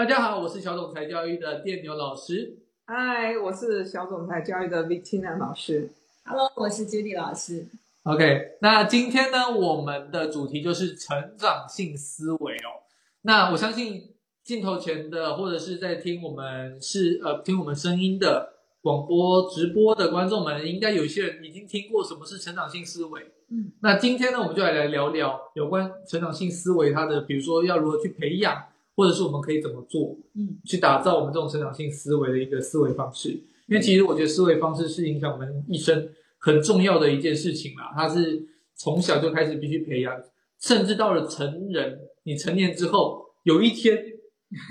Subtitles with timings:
[0.00, 2.56] 大家好，我是小总裁教育的电牛老师。
[2.86, 5.90] 嗨，我是小总裁教育的 Victina 老师。
[6.24, 7.66] Hello，我是 Judy 老师。
[8.04, 12.80] OK，那今天呢，我们的主题就是成长性思维哦。
[13.20, 23.20] 那我相信镜头前的或者是在听我们是呃听我们声音的广播直播的观众们，应该有些人已经听过什么是成长性思维。
[23.50, 28.64] 嗯，那今天呢，我们就来来聊聊有关成长性思维它的，比如说要如何去培养，
[29.00, 33.30] 或者是我们可以怎么做，嗯，去打造我们这种成长性思维的一个思维方式。
[33.66, 38.44] 因为其实我觉得思维方式是影响我们一生很重要的一件事情啦，它是
[38.74, 40.14] 从小就开始必须培养，
[40.60, 43.96] 甚至到了成人，你成年之后，有一天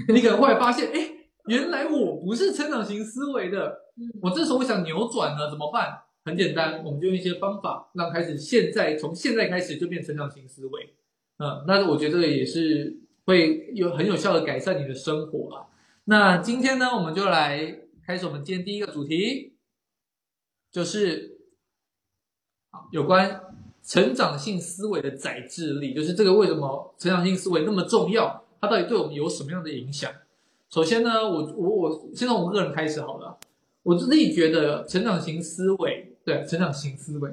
[0.09, 1.12] 你可能会发现， 哎，
[1.48, 5.98] 原来我不是成长型思维的，嗯我这时候我想扭转了，怎么办？
[6.26, 10.93] 很简单，我们就用一些方法，让开始现在从现在开始就变成长型思维。
[11.38, 12.99] 嗯，那我觉得也是
[13.30, 15.68] 会有很有效的改善你的生活啊。
[16.06, 19.54] 那今天呢，我们就来开始我们今天第一个主题，
[20.71, 21.38] 就是
[22.91, 23.40] 有关
[23.84, 30.12] 成长性思维的载智力，就是这个为什么成长性思维那么重要，它到底对我们有什么样的影响？
[30.71, 33.38] 首先呢，我我我先从我个人开始好了。
[33.84, 37.32] 我自己觉得成长型思维，对成长型思维，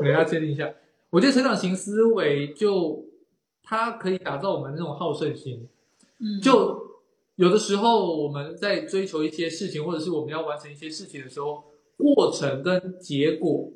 [0.00, 0.68] 我要确定一下。
[1.10, 3.04] 我觉得成长型思维就
[3.72, 5.66] 它可以打造我们那种好胜心，
[6.18, 6.98] 嗯，就
[7.36, 11.64] 有的时候我们在追求一些事情，或者是我们要完成一些事情的时候，
[11.96, 13.70] 过程跟结果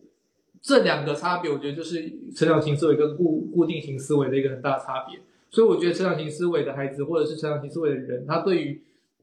[0.61, 5.19] 这两个差别，我觉得就是成长型思维跟固固定型思维的一个很大差别。
[5.49, 8.83] 所以我觉得成长型思维的孩子，或者是成长型思维的人，他对于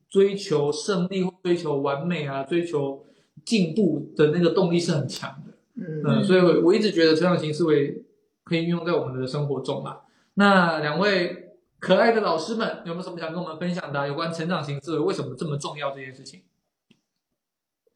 [0.10, 3.06] 追求胜利、追求完美啊、追求
[3.46, 5.54] 进步的那个动力是很强的。
[5.76, 8.04] 嗯嗯，所以我我一直觉得成长型思维
[8.44, 10.00] 可以运用在我们的生活中啦。
[10.36, 16.42] 那两位可爱的老师们，有没有什么想跟我们分享的啊、有关成长型思维为什么这么重要这件事情？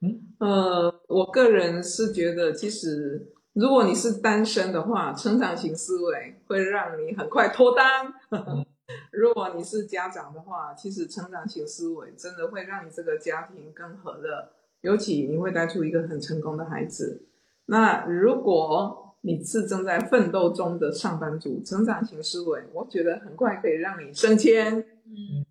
[0.01, 8.13] 嗯呃，我个人是觉得，其实如果你是单身的话，成长型思维会让你很快脱单。
[9.11, 14.51] 如果你是家长的话，其实成长型思维真的会让你这个家庭更和乐，
[14.81, 17.25] 尤其你会带出一个很成功的孩子。
[17.65, 24.77] 那如果你是正在奋斗中的上班族，成长型思维，我觉得很快可以让你升迁。
[24.79, 25.45] 嗯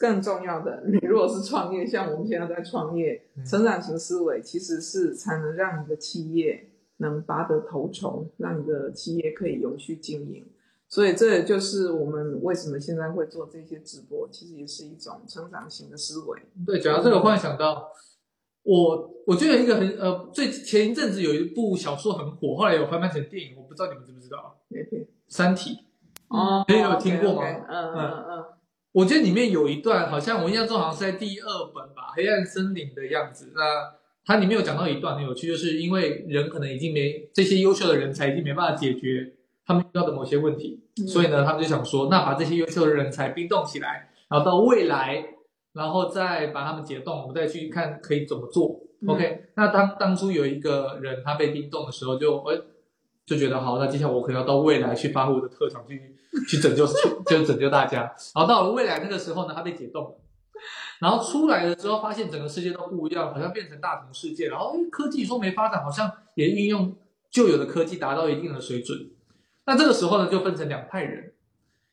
[0.00, 10.50] 更重要的，你如果是创业，像我们现在在创业，嗯成长型思维其实是才能让你的企业能拔得头筹，让你的企业可以永续经营。
[10.88, 16.42] 所以这也就是我们为什么现在会做这些直播，其实也是一种成长型的思维。
[16.66, 17.88] 对，讲到这个，我忽然想到，
[18.64, 24.58] 我我觉得一个很呃，最前一阵子有一部小说很火，后来有翻拍成电影，我不知道你们知不知道，
[25.28, 25.70] 三体》。
[26.28, 28.44] 哦你有听过吗嗯嗯嗯，
[28.92, 33.52] 我觉得里面有一段，好像我印象中好像是在第二本吧，《黑暗森林》的样子。
[33.54, 33.62] 那
[34.24, 39.34] 它里面有讲到一段很有趣，就是因为人可能已经没这些优秀的人才已经没办法解决
[39.66, 45.24] 他们遇到的某些问题，嗯所以呢，他们就想说，那把这些优秀的人才冰冻起来，然后到未来，
[45.74, 48.80] 然后再把他们解冻，我们再去看可以怎么做。
[49.02, 52.56] 嗯 OK，那当当初有一个人他被冰冻的时候就，哎
[53.26, 56.14] 就觉得好，那接下来我可能要到未来去发挥我的特长，去
[56.48, 56.86] 去拯救，
[57.26, 58.00] 就拯救大家。
[58.34, 60.16] 然后到了未来那个时候呢，他被解冻了，
[61.00, 64.48] 然后出来了之后，发现整个世界都不一样，好像变成大同世界。
[64.48, 66.96] 然后诶科技说没发展，好像也运用
[67.30, 69.10] 旧有的科技达到一定的水准。
[69.66, 71.32] 那这个时候呢，就分成两派人，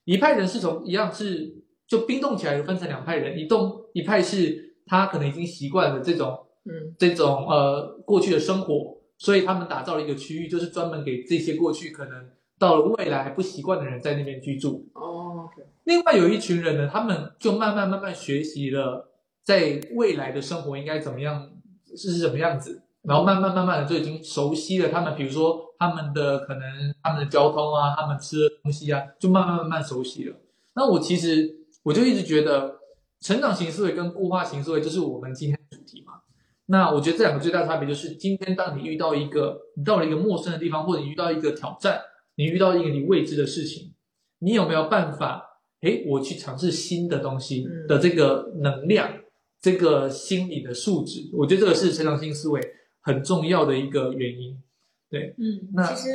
[0.06, 1.61] 一派人是从一样是
[1.92, 14.88] 就冰冻起来，就分成两派人，一动一派是他可能已经习惯了这种嗯这种呃过去的生活，所以他们打造了一个区域，就是专门给这些过去可能到了未来还不习惯的人在那边居住。
[14.94, 15.50] 哦
[15.84, 19.12] 另外有一群人呢，他们就慢慢慢慢学习了
[19.44, 21.50] 在未来的生活应该怎么样
[21.98, 26.64] 是什么样子，然后慢慢慢慢的就已经熟悉了他们，比如说他们的可能
[27.04, 30.36] 他们的交通啊，他们吃的东西啊，就慢慢慢慢熟悉了。
[30.76, 32.80] 那我其实我就一直觉得，
[33.20, 36.22] 成长型思维跟固化型思维就是我们今天的主题嘛。
[36.68, 42.00] 那我觉得这两个最大差别就是，今天当你遇到一个你到了一个陌生的地方，或者你遇到一个挑战，
[42.36, 43.94] 你遇到一个你未知的事情，
[44.40, 45.48] 你有没有办法？
[45.82, 49.12] 诶，我去尝试新的东西嗯的这个能量，
[49.60, 52.62] 这个心理的素质，我觉得这个是成长性思维
[53.02, 54.62] 很重要的一个原因。
[55.10, 56.10] 对嗯那，其实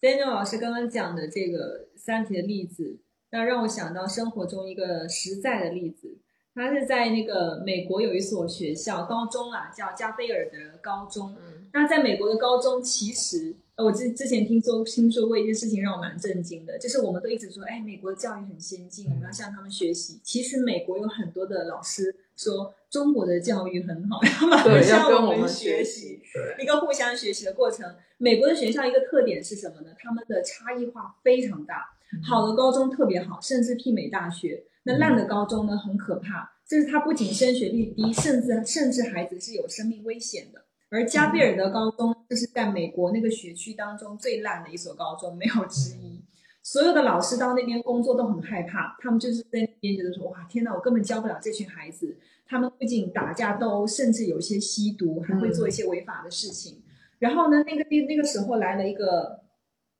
[0.00, 2.98] Daniel 老师刚刚讲的这个三体的例子，
[3.36, 6.16] 那让我想到生活中一个实在的例子。
[6.54, 11.36] 他是在那个美国有一所学校高中啊，叫加菲尔德高中。
[11.38, 20.18] 嗯那在美国的高中，其实呃我之之前听说听说过一件事情，让我蛮震惊的，就是我们都一直说，哎，美国的教育很先进，我们要向他们学习。
[20.22, 26.22] 其实美国有很多的老师说中国的教育很好， 要马对，向要跟们学习。
[26.58, 27.94] 一个互相学习的过程。
[28.16, 29.90] 美国的学校一个特点是什么呢？
[29.98, 34.64] 他们的差异化非常大，好的高中特别好，甚至媲美大学。
[34.84, 40.64] 那烂的高中呢，很可怕，就是它不仅升学率低，甚至甚至孩子是有生命危险的。
[40.88, 46.24] 而加贝尔的高中就是在美国那个学区当中最烂的一所高中，没有之一。
[46.62, 52.16] 所有的老师到那边工作都很害怕，他们就是在那边觉得说：“哇，天哪，我根本教不了这群孩子。”
[52.48, 56.80] 他们不仅打架斗殴，甚至有一些吸毒，还会做一些违法的事情。
[57.18, 59.40] 然后呢，那个那个时候来了一个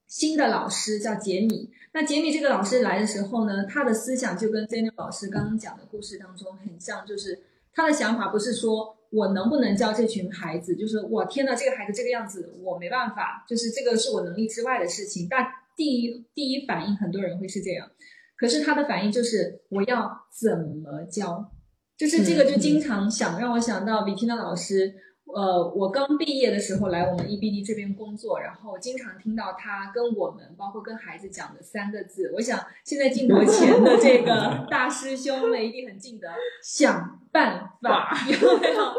[0.07, 1.71] 新的老师，叫杰米。
[1.93, 7.39] 那杰米这个老师来的时候呢，他的思想就跟 Daniel 老师刚刚讲的故事当中很像，就是
[7.73, 15.27] 他的想法不是说我能不能教这群孩子，就是我天呐，这个孩子这个样子，我没办法，就是这个是我能力之外的事情。
[15.29, 17.91] 但第一第一反应，很多人会是这样，
[18.37, 21.51] 可是他的反应就是我要怎么教，
[21.97, 24.95] 就是这个就经常想让我想到 Vitina 老师。
[25.35, 32.33] 呃，我刚毕业的时候来我们 EBD 这边工作，然后经常听到他跟我们，包括跟孩子讲的三个字。
[32.35, 36.29] 我想现在镜头前的这个大师兄们一定很记得，
[36.63, 38.95] 想办法， 有没有？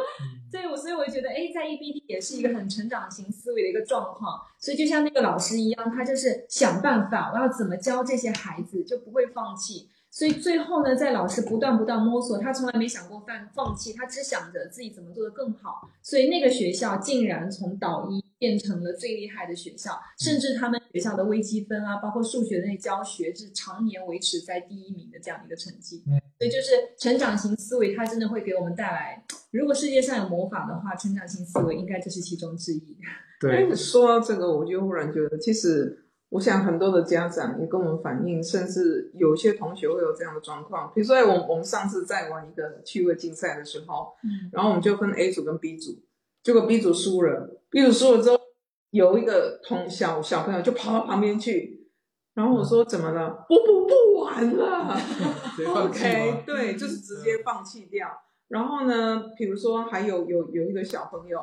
[0.51, 4.39] 对，我所以我觉得，哎，在 EBD 也是一个很成长型思维的一个状况。
[4.59, 9.89] 所以就像那个老师一样，他就是想办法，我要怎么教这些孩子，就不会放弃。
[10.17, 15.87] 所以最后呢，在老师不断不断摸索，他从来没想过放放弃，他只想着自己怎么做得更好。
[16.01, 26.01] 所以那个学校竟然从导医变成了最厉害的学校，甚至他们学校的微积分啊，包括数学的那教学是常年维持在第一名的这样的一个成绩。
[26.07, 32.97] 嗯，所以就是成长型思维，它真的会给我们带来，如果世界上有魔法的话，成长型思维应该就是其中之一。
[33.39, 36.05] 对，说到这个，我就忽然觉得，其实。
[36.29, 40.91] 我想很多的家长也跟我们反映，甚至有些同学会有这样的状况。
[40.93, 45.97] 比如说，我我们上次在玩一个趣味竞赛的时候，嗯，然后我们就分 A 组跟 B 组，
[46.43, 48.37] 结果 B 组输了，B 组输了之后，
[48.89, 51.87] 有一个同小小朋友就跑到旁边去，
[52.33, 53.45] 然后我说怎么了？
[53.47, 54.97] 不不不玩了，
[55.65, 58.09] OK，对，就是直接放弃掉。
[58.49, 61.39] 然后呢，比如说还有有有一个小朋友，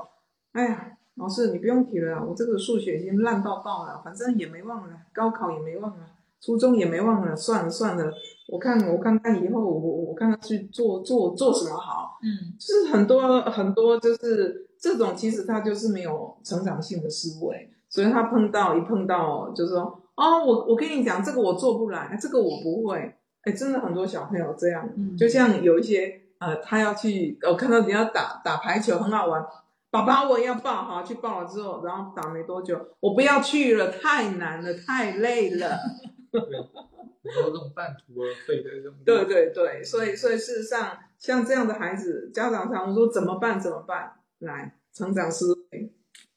[0.53, 0.99] 哎呀。
[1.17, 6.07] 老师，你不用提了，我这个数学已经烂到爆了，反正也没忘了，高考也没忘了，
[6.41, 8.13] 初中也没忘了，算了算了，
[8.49, 19.83] 我看我看看以后我我看看去做做做什么好，嗯，就是很多很多就是这种其实他就是没有成长性的思维，所以他碰到一碰到就是说
[20.17, 29.47] 哦，我我跟你讲这个我做不来，这个我不会，哎，真的很多小朋友这样，就像有一些呃，他要去，我看到人家打打排球很好玩。
[29.95, 35.79] 爸爸，我要报哈，去报了之后，然后打没多久，我不要去了，太难了，太累了。
[36.33, 38.93] 对，有这种半途而废的这种。
[39.07, 43.61] 对对对，所以所以事实上，像这样的孩子，家长常说怎么办？
[43.61, 44.15] 怎么办？
[44.41, 45.93] 来，成长思维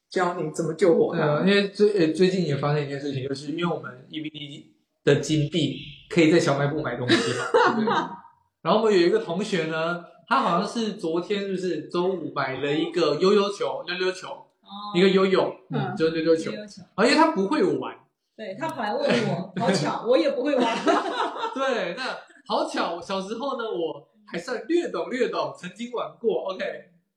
[0.08, 1.40] 教你怎么救活他。
[1.40, 4.66] 因为最呃最近也发生一件事情，就是因为我们 EBD
[5.04, 5.80] 的金币
[6.12, 7.86] 可以在小卖部买东西嘛，对。
[8.62, 10.06] 然后我们有一个同学呢。
[10.28, 14.28] 他好像是昨天就是周五买了一个悠悠球，溜溜球，
[14.94, 16.52] 一个悠悠，嗯，就是溜溜球，
[16.96, 17.96] 啊，因为他不会玩，
[18.36, 20.78] 对他跑来问我，好巧，我也不会玩，
[21.56, 22.04] 对，那
[22.46, 26.66] 好巧，小时候呢，我还算略懂略懂，曾经玩过，OK，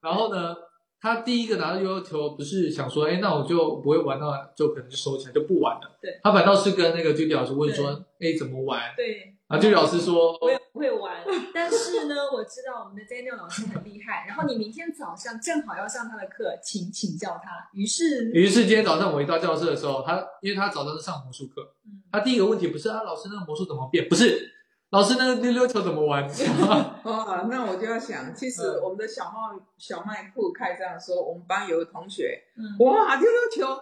[0.00, 0.54] 然后呢，
[1.00, 8.94] 他第一个拿到悠悠球，不是想说，哎，那我就不会玩，那就可能就收起来就不玩了，对，他反倒是跟那个 Judy 老师问说，哎，怎么玩？
[8.96, 9.34] 对。
[9.50, 14.24] 啊，就老师说，我也不会玩，但是呢，我知道我们的 Daniel 老师很厉害。
[14.28, 17.68] 然后你明天早上正好要上他的课，请请教他。
[17.72, 21.66] 于是，于是今天早上我一到教室的时候，他因为他早上是上魔术课，
[22.12, 24.08] 他第一个问题不是啊，老师那个魔术怎么变？
[24.08, 24.52] 不是，
[24.90, 26.22] 老师那个溜溜球怎么玩？
[27.02, 32.40] 哦，那我就要想，其实我们的小麦小卖铺开这样说，我们班有个同学，
[32.78, 33.80] 哇，溜溜球。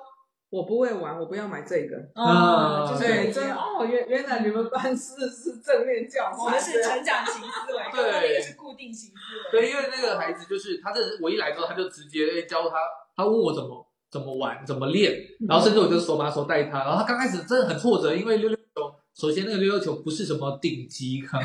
[0.51, 1.97] 我不会玩，我不要买这个。
[2.15, 9.15] 啊，对，真哦，原原来你们班是是正面教材，我们是成长型思维， 对，是固定型思
[9.53, 9.61] 维。
[9.61, 12.77] 对，因为那个孩子就是他，这我一来之后，他就直接教他，
[13.15, 15.13] 他问我怎么怎么玩，怎么练，
[15.47, 21.39] 然后甚至我就手把手带他，然后他刚开始真的很挫折，因为溜溜球，首先那个溜溜球不是什么顶级，很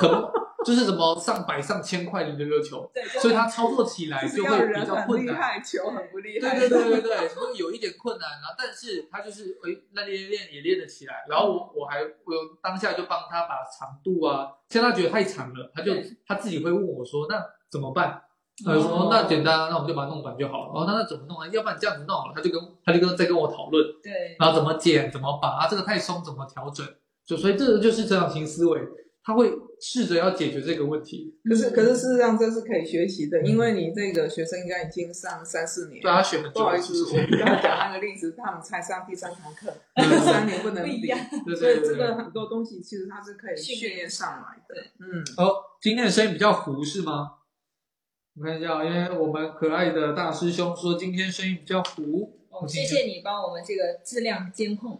[0.00, 0.43] 很。
[0.64, 2.90] 就是什么上百上千块的溜溜球，
[3.20, 5.62] 所以他操作起来就会比较困难。
[5.62, 6.58] 球很不厉害。
[6.58, 8.28] 对对对对 对，所以有一点困难。
[8.30, 11.24] 然后，但是他就是哎，那练练也练得起来。
[11.28, 15.92] 然后我我还我当下就帮他把长度啊，像他觉得太长了，他就
[16.26, 18.22] 他自己会问我说：“那怎么办？”
[18.64, 20.72] 他就说哦那简单啊，那我们就把它弄短就好了。
[20.72, 21.48] 哦，那那怎么弄啊？
[21.48, 26.86] 要不然这样子弄好了，他就跟他就跟在跟我讨论，对，然后怎么剪怎么拔，啊这个太松怎么调整。
[27.26, 28.80] 就所以这个就是成长型思维，
[29.24, 29.50] 他会
[29.86, 36.00] 试着要解决这个问题，可是可是事实上这是可以学习的，因为你这个学生应该已经上三四年。
[36.00, 39.70] 对他学很不好意思，我刚才讲那个例子，他们才上第三堂课，
[40.24, 41.06] 三年不能比，
[41.54, 44.80] 所以这对对对个很多东西其实它是可以训练上来的。
[45.00, 47.32] 嗯，哦，今天的声音比较糊是吗？
[48.40, 52.40] 我看一下，因为我们可爱的大师兄说今天声音比较糊。
[52.48, 54.98] 哦，谢谢你帮我们这个质量监控，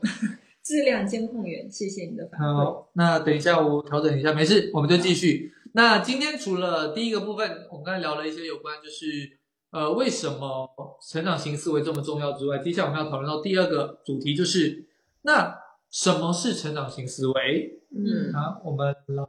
[0.64, 2.54] 质量监控员，谢谢你的反馈。
[2.54, 5.52] 好，那等一下我调整一下，没事，我们就继续。
[5.72, 9.38] 那今天除了第一个部分，我们刚才聊了一些有关就是
[9.72, 10.70] 呃为什么
[11.06, 14.86] 成长型思维这么重要之外，接下来我们要讨论到第二个主题，就是
[15.22, 15.54] 那
[15.90, 17.82] 什么是成长型思维？
[17.90, 19.24] 嗯，好，我们来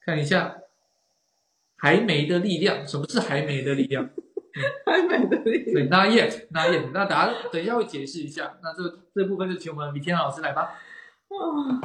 [0.00, 0.58] 看一下
[1.76, 2.86] 还没的力量。
[2.86, 4.08] 什么是还没的力量？
[4.86, 5.72] 还美的例子。
[5.72, 6.90] 对，not yet，not yet。
[6.92, 8.58] 那大家等一下会解释一下。
[8.62, 10.74] 那这这部分就请我们李天老师来吧。
[11.28, 11.80] 啊，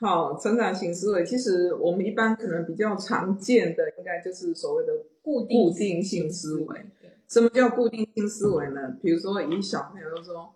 [0.00, 4.92] 好，成长型思维，其实我们一般可能比较常见的，应该就是所谓的
[5.22, 6.86] 固定固定性思维。
[7.28, 8.80] 什么叫固定性思维呢？
[9.00, 10.52] 比如说，以小朋友都说，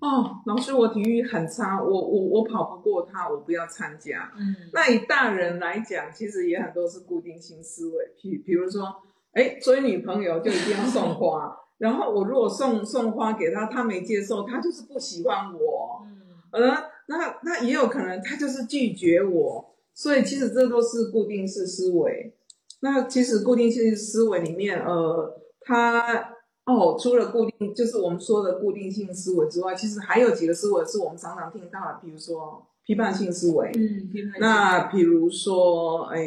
[0.00, 4.32] 哦，老师，我体育很差，我我我跑不过他，我不要参加。
[4.38, 9.02] 嗯，那以大人来讲，其实也很多是固定性思维，比比如说，
[9.36, 16.02] 哎，追女朋友就一定要送花，然后我如果送送花给他，他没接受，他就是不喜欢我。
[16.06, 16.16] 嗯
[16.52, 16.74] 呃，
[17.08, 22.34] 那那也有可能他就是拒绝我，所以其实这都是固定式思维。
[22.80, 26.30] 那其实固定性思维里面，呃，它
[26.64, 33.70] 哦，除了固定就是我们说的固定性思维之外，其实还有几个思维是我们常常听到的，比如说批判性思维。
[33.74, 36.26] 嗯，批判那比如说，哎，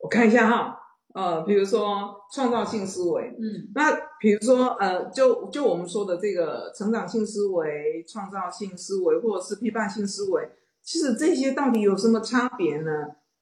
[0.00, 0.78] 我看一下哈，
[1.18, 10.48] 呃，比如说创造性思维，嗯那比如说，呃，就就我们说的这个成长性思维、创造性思维，或者是批判性思维，
[10.80, 12.92] 其实这些到底有什么差别呢？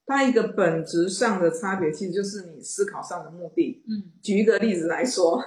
[0.07, 3.83] 它一个本质上的差别，其实就是你思考上的目的。
[3.87, 5.39] 嗯举一个例子来说，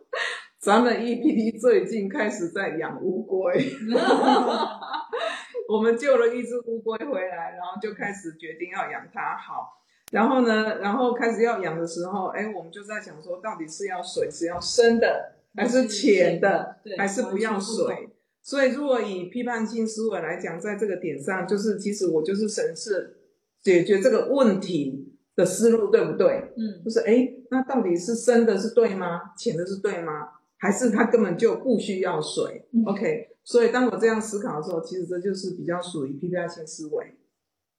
[0.60, 3.54] 咱们 EPT 最近开始在养乌龟，
[5.66, 9.34] 我们救了一只乌龟回来，然后就开始决定要养它。
[9.38, 9.79] 好，
[10.10, 18.10] 然后呢，然后开始要养的时候，哎，我们就在想说，到底是要水是要深的，还是浅的，对还是不要水？
[18.42, 23.18] 所以，如果以批判性思维来讲，在这个点上，就是其实我就是审视
[23.62, 26.52] 解决这个问题的思路对不对？
[26.56, 29.32] 嗯就是哎，诶那到底是深的是对吗？
[29.36, 30.30] 浅的是对吗？
[30.58, 37.16] 还是它根本就不需要水、嗯 o k 所以当我这样思考的时候，其实这就是比较属于批判性思维。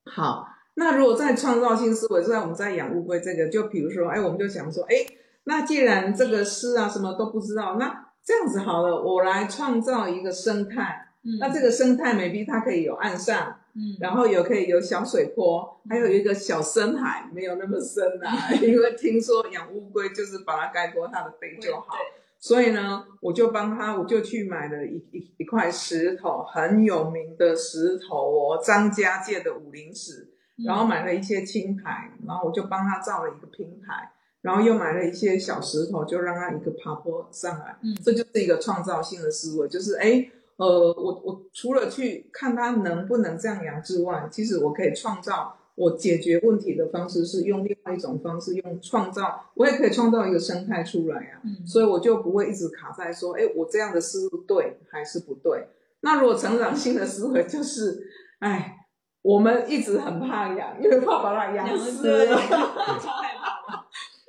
[0.06, 0.46] 好，
[0.82, 5.06] 那如果在创造性思维，虽然我们在养乌龟这个，就比如说，哎，我们就想说，哎，
[5.44, 11.10] 那既然这个诗啊什么都不知道，那这样子好了，我来创造一个生态。
[11.24, 18.50] 嗯，那这个生态 maybe 它可以有岸上，嗯，然后有可以有小水坡，还有一个小深海，没有那么深啊。
[18.60, 21.94] 因为听说养乌龟就是把它盖过它的背就好，
[22.40, 30.31] 所以呢，我就帮他，我就去买了一一一块石头，很有名的石头哦，张家界的武陵石，对
[30.66, 37.78] 然后买了一些青苔，然后我就帮他造了一个平台，然后又买了一些小石头，就让他一个爬坡上来。
[37.84, 51.42] 嗯这就是一个创造性的思维，就是哎，呃，我我除了去看他能不能这样养之外，其实我可以创造我解决问题的方式是用另外一种方式，用创造，我也可以创造一个生态出来啊。
[51.44, 55.68] 嗯所以我就不会一直卡在说，哎，我这样的思路对还是不对？
[56.02, 58.08] 那如果成长性的思维就是，
[58.40, 58.81] 哎，
[59.22, 62.26] 我们一直很怕养，因为怕把它 养死。
[62.28, 63.84] 超害怕的，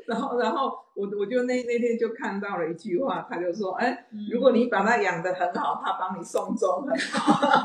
[0.06, 7.58] 然后，然后我我就那那天就看到了一句话，他就说，哎，嗯如果你把它养得很好，他帮你送终很好。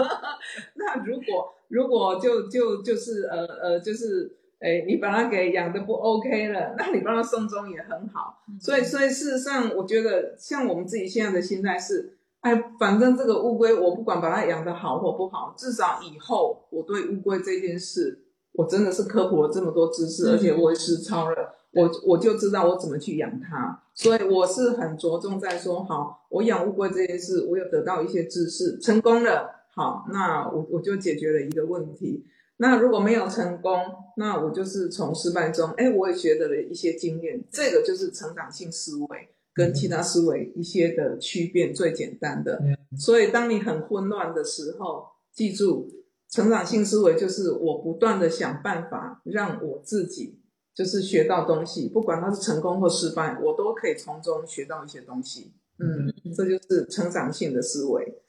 [0.75, 4.33] 那如果如果就就就是呃呃就是。
[4.59, 8.41] 哎，你把它给养的不 OK 了，那你帮它送终也很好。
[8.49, 23.81] 嗯所以，所以事实上，我觉得像我们自己现在的心态是，哎，反正这个乌龟，我不管把它养得好或不好，至少以后我对乌龟这件事，我真的是科普了这么多知识，嗯而且我也实操了，我我就知道我怎么去养它。
[23.93, 32.23] 所以我是很着重在说，好，我养乌龟这件事，我有得到一些知识，成功了，好，那我我就解决了一个问题。
[32.57, 33.79] 那如果没有成功，
[34.15, 37.43] 那我就是从失败中，哎，我也学得了一些经验。
[37.51, 42.59] 这个就是成长性思维跟其他思维一些的区别，最简单的。
[42.61, 45.89] 嗯所以，当你很混乱的时候，记住，
[46.29, 50.39] 成长性思维就是我不断的想办法让我自己
[50.73, 55.53] 就是学到东西，不管它是成功或失败，我都可以从中学到一些东西。
[55.79, 58.21] 嗯，这就是成长性的思维。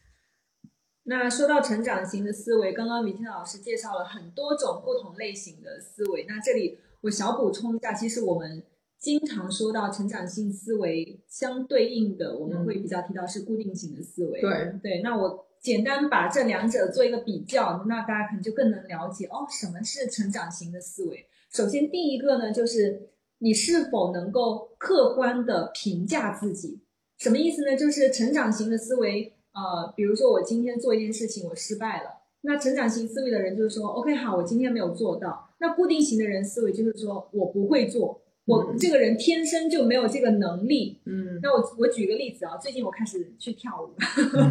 [1.05, 6.27] 那说到成长型的思维，刚刚明天老师介绍了很多种不同类型的思维。
[6.29, 8.63] 那这里我小补充一下，其实我们
[8.99, 14.41] 经常说到成长性思维相对应的，我们会比较提到是固定型的思维。
[14.41, 21.27] 对对，那我简单把这两者做一个比较，那大家可能就更能了解哦，什么是成长型的思维。
[21.53, 26.81] 首先第一个呢，就是你是否能够客观的评价自己。
[27.17, 27.77] 什么意思呢？
[27.77, 29.33] 就是成长型的思维。
[29.53, 32.11] 呃，比如说我今天做一件事情，我失败了。
[32.43, 35.51] 那成长型思维的人就是说，OK，好，我今天没有做到。
[35.59, 40.99] 那固定型的人思维就是说我不会做，我这个人天生就没有这个能力。
[41.05, 43.95] 嗯，那我我举个例子啊，最近我开始去跳舞，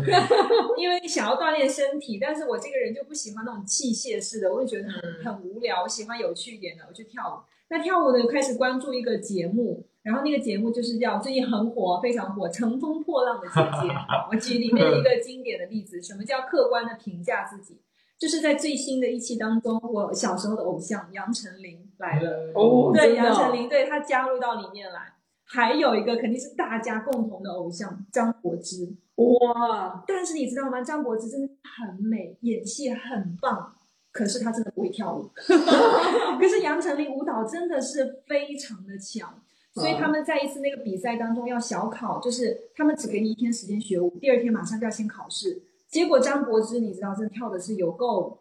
[0.78, 5.02] 因为想要锻炼身体，但是我这个人就不喜欢那种器械式的，我就觉得很
[5.34, 7.42] 很无聊，我喜欢有趣一点的，我去跳舞。
[7.70, 9.88] 那跳舞呢，开始关注一个节目。
[10.04, 13.94] 然后那个节目就是叫最近很火，非常火，《乘风破浪的姐姐》。
[14.32, 17.78] 我举里面一个经典的例子，什么叫客观的评价自己？
[18.20, 22.52] 就是在最新的一期当中，我小时候的偶像杨丞琳来了。
[22.56, 25.14] 哦，对，杨丞琳，对他加入到里面来。
[25.46, 28.96] 还有一个肯定是大家共同的偶像张柏芝。
[29.16, 30.04] 哇！
[30.08, 30.82] 但是你知道吗？
[30.82, 33.76] 张柏芝真的很美，演戏很棒，
[34.12, 35.30] 可是她真的不会跳舞。
[35.38, 39.42] 可是杨丞琳舞蹈真的是非常的强。
[39.74, 45.62] 所以他们在一次那个比赛当中要小考，就是他们只给你一天时间学舞，第二天马上就要先考试。
[45.88, 48.40] 结果张柏芝你知道，真的跳的是有够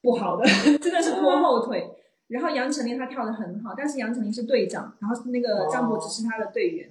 [0.00, 0.44] 不好的，
[0.78, 1.96] 真的是拖后腿。
[2.28, 6.90] 然后杨丞琳她跳的很好，但是杨丞琳是队长，然后那个张柏芝是她的队员。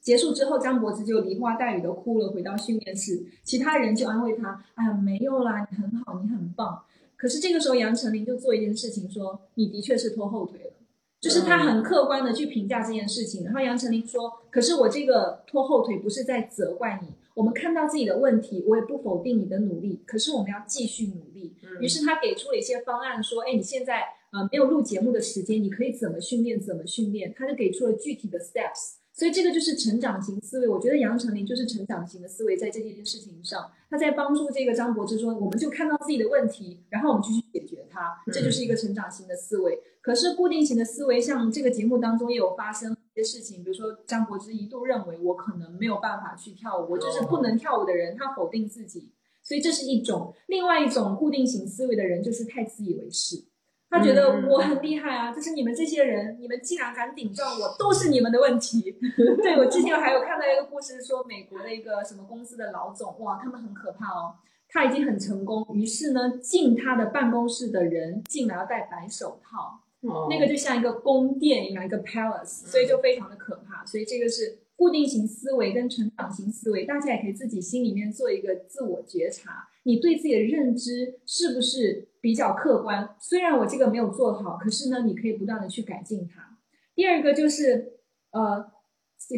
[0.00, 6.82] 结束之后，张柏芝就梨花带雨的哭了，回到训练室，其他人就安慰她：“哎呀，没有啦，你很好，你很棒。”
[7.16, 10.72] 可是这个时候杨丞琳就做一件事情，说：“你的确是拖后腿了。”
[11.18, 26.58] 就是他很客观的去评价这件事情，然后杨丞琳说：“可是我这个拖后腿不是在责怪你，我们看到自己的问题，我也不否定你的努力，可是我们要继续努力。”于是他给出了一些方案，说：“哎，你现在呃没有录节目的时间，你可以怎么训练？
[26.58, 28.94] 怎么训练？”他就给出了具体的 steps。
[29.12, 30.68] 所以这个就是成长型思维。
[30.68, 39.78] 我觉得杨丞琳就是成长型的思维，在这件事情上，他在帮助这个张柏芝说：“我们就看到自己的问题，然后我们就去解决它。”这就是一个成长型的思维。
[40.00, 49.10] 可是固定型的思维，像这个节目当中也有发生一些事情，比如说张柏芝一度认为我可能没有办法去跳舞，我就是不能跳舞的人，他否定自己，
[49.42, 50.34] 所以这是一种。
[50.46, 53.44] 另外一种固定型思维的人就是太自以为是，
[53.88, 58.92] 他觉得我很厉害啊，就是你们这些人，你们既然敢顶撞我，都是你们的问题。
[59.42, 64.34] 对我之前还有看到一个故事，说美国的一个什么公司的老总，哇，他们很可怕哦。
[64.68, 69.80] 他已经很成功，于是呢，进他的办公室的人进来要戴白手套。
[70.30, 73.84] 那个就像一个宫殿一样，一个 palace，所以就非常的可怕。
[73.84, 83.16] 所以这个是固定型思维跟成长型思维，大家也可以自己心里面做一个自我觉察，你对自己的认知是不是比较客观？
[83.18, 86.58] 虽然我这个没有做好，可是呢，你可以不断的去改进它。
[86.94, 87.98] 第二个就是
[88.30, 88.75] 呃。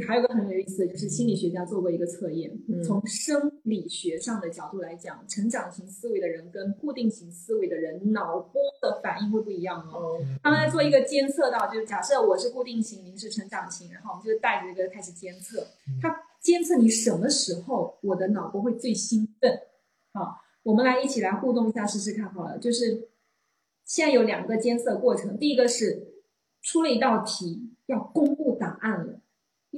[0.07, 2.51] 还有个很有意思的就是心理学家做过一个测验，
[2.85, 10.19] 从生理学上的角度来讲，成长型思维的人跟固定型思维的人脑波的反应会不一样哦。
[10.43, 15.67] 他们在做一个监测到，就是假设我是固定型，您是成长型，然后我们就带着这个开始监测，
[16.03, 19.59] 它监测你什么时候我的脑波会最兴奋。
[20.13, 23.09] 好，我们来一起来互动一下试试看好了，就是
[23.85, 26.09] 现在有两个监测过程，第一个是
[26.61, 29.18] 出了一道题要公布答案了。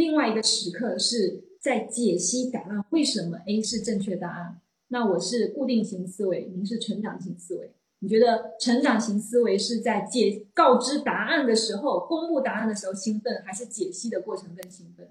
[0.00, 4.58] 另外一个时刻是在解析答案，为什么 A 是正确答案？
[4.88, 7.70] 那我是固定型思维，您是成长型思维。
[7.98, 15.10] 你觉得成长型思维是在解告知答案的时候、公布答案的时候兴奋，还是解析的过程更兴奋？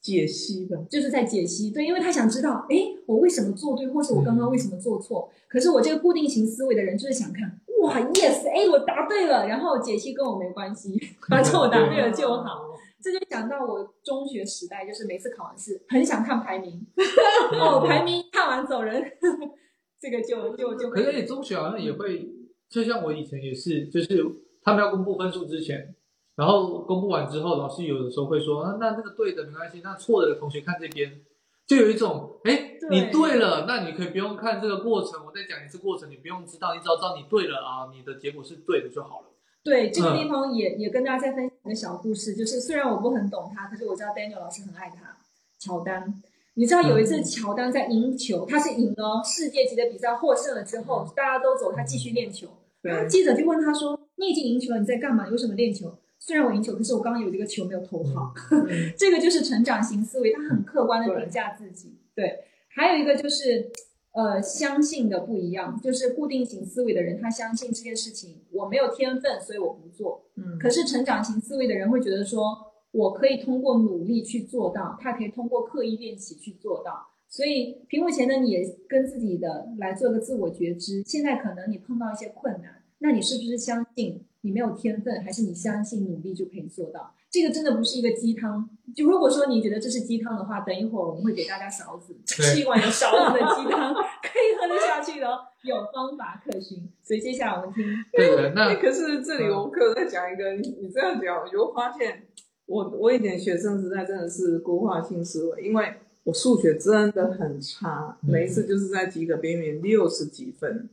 [0.00, 1.70] 解析的，就是在解析。
[1.70, 5.30] 对，因为他想知道，哎，我为什么做对，或是我刚刚为什么做错？
[5.46, 12.71] 可是我这个固定型思维的人就是想看，哇，yes，哎，我答对了，然后解析跟我没关系，反正我答对了就好。
[13.02, 16.86] 这就讲到我中学时代，就是每次考完试，很想看排名，
[17.58, 19.02] 哦，排名看完走人，
[20.00, 20.88] 这个就就就。
[20.90, 22.28] 可是你中学好像也会，
[22.68, 24.24] 就像我以前也是，就是
[24.62, 25.94] 他们要公布分数之前，
[26.36, 31.20] 然后公布完之后，老师有的时候会说，啊，那那个对的没关系，那错的同学看这边，
[31.66, 39.26] 就有一种，哎，你对了，那你可以不用看这个过程，我再讲一次过程，你不用知道，你只要知道你对了啊，你的结果是对的就好了。
[39.64, 45.16] 对这个地方也也跟大家再分享一个小故事，就是虽然我不很懂他，可是我知道 Daniel 老师很爱他。
[45.58, 46.20] 乔丹，
[46.54, 52.48] 你知道有一次乔丹在赢球，他是赢了世界级的比赛获胜了之后，大家都走，他继续练球。
[52.82, 55.26] 然后记者就问他说：“你已经赢球了，你在干嘛？
[55.26, 55.96] 你为什么练球？
[56.18, 58.34] 虽然我赢球，可是我刚刚有这个球没有投好。
[58.50, 61.94] 嗯这个就是成长型思维，他很客观的评价自己。
[62.16, 63.70] 对，还有一个就是，
[64.12, 70.24] 呃，相信的不一样，就是固定型思维的人，他相信这件事情我没有天分，所以我不做。
[70.36, 77.08] 嗯可是成长型思维的人会觉得说，我可以通过努力去做到，他可以通过刻意练习去做到。
[77.28, 81.02] 所以屏幕前的你也跟自己的来做个自我觉知。
[81.06, 87.14] 现在可能你碰到一些困难，那你是不是相信你没有天分，还是你相信努力就可以做到？
[87.32, 88.68] 这个真的不是一个鸡汤。
[88.94, 96.86] 就如果说你觉得这是鸡汤的话，等一会儿我们会给大家勺子，这是一碗有勺子的鸡汤， 可以喝得下去的哦，有方法可循。
[97.02, 102.26] 所以接下来我们听，对的，那哎，可是这里我可再讲一个，你你这样讲，我就发现
[102.66, 110.90] 我我以前学生时代真的是固化性思维，因为我数学真的很差，嗯每一次就是在及格边缘六十几分。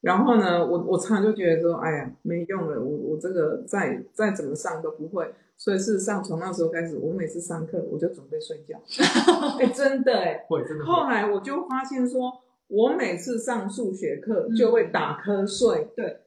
[0.00, 5.32] 然后呢，我我常常就觉得说，哎呀，没用了，我我这个再再怎么上都不会。
[5.56, 8.80] 所以事实上，从那时候开始，我每次上课我就准备睡觉。
[9.60, 12.32] 哎，真的哎，会真的会后来我就发现说，
[12.68, 15.82] 我每次上数学课就会打瞌睡。
[15.82, 16.20] 嗯对，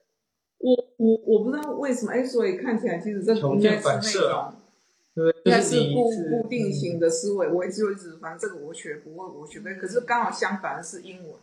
[0.59, 4.53] 我我我不知道为什么，哎，所以看起来其实这应该是那种
[5.45, 7.49] 应该是固固定型的思维。
[7.51, 9.73] 我一直就一直，反正这个我学不会，我学不会。
[9.77, 11.33] 可是刚好相反的是英文，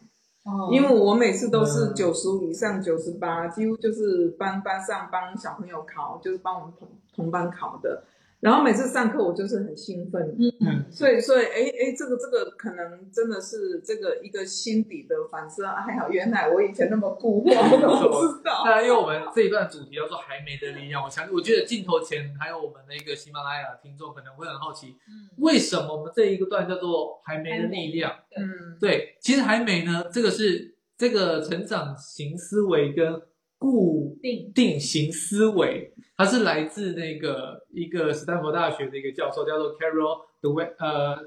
[0.45, 8.05] 哦因为我每次都是嗯九十五以上，九十八，几乎就是班班上帮小朋友考，就是帮我们同同班考的。
[8.41, 15.67] 然后每次上课我就是很兴奋，嗯嗯所以，所以，哎哎，这个这个可能真的是这个一个心底的反射。
[15.67, 18.63] 还好，原来我以前那么固化， 我都不知道。
[18.65, 33.21] 那因为我们这一段主题叫做“还没的力量”，我想，我觉得镜头前还有我们的一个喜马拉雅听众可能会很好奇，嗯为什么我们这一个段叫做“还没的力量嗯”？，对，其实还没呢，这个是这个成长型思维跟
[33.61, 41.19] 固定定型思维，它是来自那个一个斯坦福大学的一个教授，叫做 Carol Dweck，呃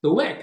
[0.00, 0.38] ，Dweck，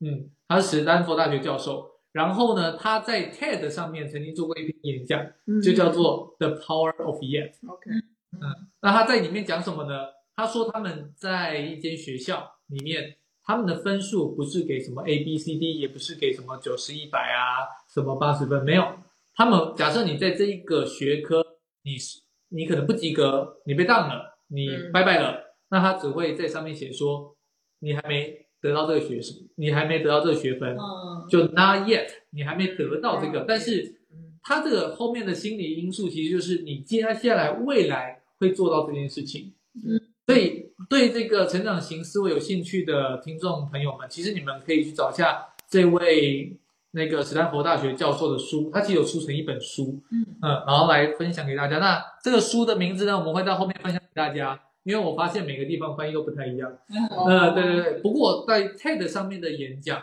[0.00, 1.88] 嗯，他是斯坦福大学教授。
[2.12, 7.52] 然后呢，他在 TED 上面曾经做过一篇演讲，嗯就叫做 The Power of Yet。
[7.66, 7.90] OK，
[8.32, 9.94] 嗯那他在里面讲什么呢？
[10.36, 18.84] 他说他们在一间学校里面，他们的分数不是给什么 A、B、C、D，也不是给什么九十、一百啊，什么八十分，没有。
[19.34, 21.44] 他们假设你在这一个学科，
[21.82, 27.36] 你是你可能不及格，你被当了，你嗯拜拜了，那他只会在上面写说
[27.80, 33.44] 你还没得到这个学生，你还没得到这个学分，嗯，就 not yet，你还没得到这个，嗯。
[33.48, 34.26] 但是嗯。
[34.42, 39.52] 他这个后面的心理因素，其实就是你接下来未来会做到这件事情。
[39.74, 46.56] 嗯，所以对这个成长型思维有兴趣的听众朋友们，其实你们可以去找一下这位
[46.92, 51.78] 那个斯坦福大学教授的书，他其实有出成一本书，嗯嗯，然后来分享给大家。
[51.78, 56.70] 那这个书的名字呢，我们会到后面分享给大家，因为我发现每个地方翻译都不太一样。
[57.10, 60.02] 哦呃，对对对，不过在 TED 上面的演讲。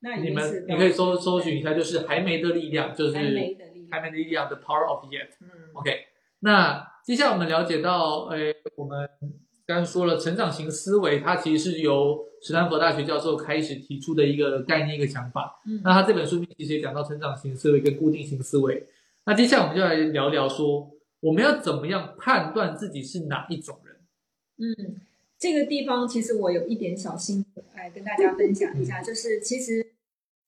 [0.00, 5.30] 那你们你可以搜搜寻一下，就是还没的力量，就是还没的力量还没的力量的 Power of Yet。
[5.40, 5.90] 嗯 OK，
[6.38, 8.36] 那接下来我们了解到，呃，
[8.76, 9.08] 我们
[9.68, 15.60] 刚刚说了成长型思维，它其实是由史丹佛大学教授开始提出的一个概念、一个想法。
[15.66, 18.86] 嗯那他这本书其实也讲到成长型思维跟固定型思维。
[19.26, 23.96] 那接下来我们就来聊聊说，我们要怎么样判断自己是哪一种人？
[24.56, 24.96] 嗯，
[25.38, 29.86] 这个地方其实我有一点小心得，哎，跟大家分享一嗯下，就是其实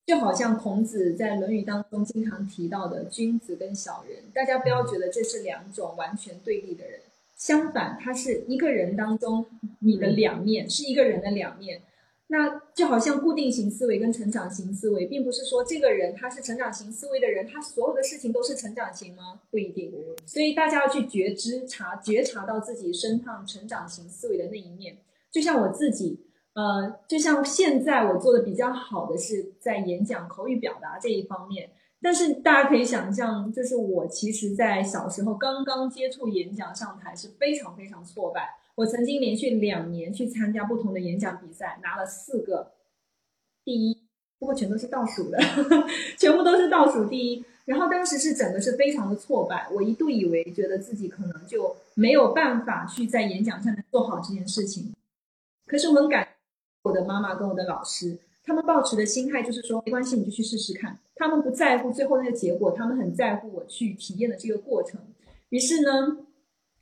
[0.06, 7.00] 就好像孔子在《论语》当中经常提到的君子跟小人，大家不要觉得这是两种完全对立的人，
[7.40, 9.46] 相反，他是一个人当中
[9.78, 11.80] 你的两面，是一个人的两面。
[12.26, 19.40] 那就好像固定型思维跟成长型思维，并不是说这个人他是成长型思维的人，他所有的事情都是成长型吗？
[19.50, 19.90] 不一定。
[20.26, 24.98] 所以大家要去觉知、察觉察到自己身上成长型思维的那一面。
[25.30, 26.20] 就像我自己，
[26.52, 31.70] 呃，就像现在我做的比较好的是在演讲、口语表达这一方面。
[32.02, 38.56] 但是大家可以想象，就是我其实，在小时候刚刚接触演讲上台是非常非常挫败。
[38.76, 42.72] 我曾经连续两年去参加不同的演讲比赛，拿了四个
[43.64, 44.08] 第一，
[44.38, 45.38] 不过全都是倒数的，
[46.16, 47.44] 全部都是倒数第一。
[47.66, 54.92] 然后当时是整个是非常的挫败，我一度以为觉得自己可能就没有办法去在演讲上面做好这件事情。
[55.66, 56.26] 可是我很感
[56.82, 60.98] 我的妈妈跟我的老师，他们抱持的心态就是说，没关系，你就去试试看。
[61.14, 65.00] 他们不在乎最后那个结果，他们很在乎我去体验的这个过程。
[65.50, 66.18] 于是呢，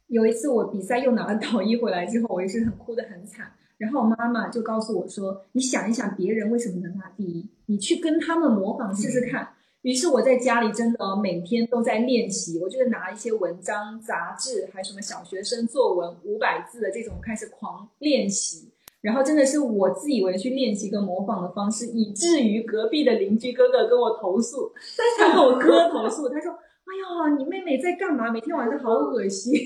[0.06, 3.52] 有一次我比赛又拿了导一回来之后，我也是很哭得很惨。
[3.76, 7.48] 然后我妈妈就告诉我说：“你想一想，别人为什么能拿第一？
[7.66, 9.48] 你去跟他们模仿试试看。”
[9.82, 18.70] 于于是我在家里真的每天都在练习，我就是拿一些文章、杂志，还有什么小学生作文五百字的这种开始狂练习。
[19.00, 24.72] 然后真的是我自以为去练习跟模仿的方式，以至于隔壁的邻居哥哥跟我投诉，
[25.18, 26.52] 他跟我哥投诉，他说
[26.84, 26.90] ：“哎
[27.28, 28.30] 呀，你妹妹在干嘛？
[28.30, 29.54] 每天晚上好恶心。”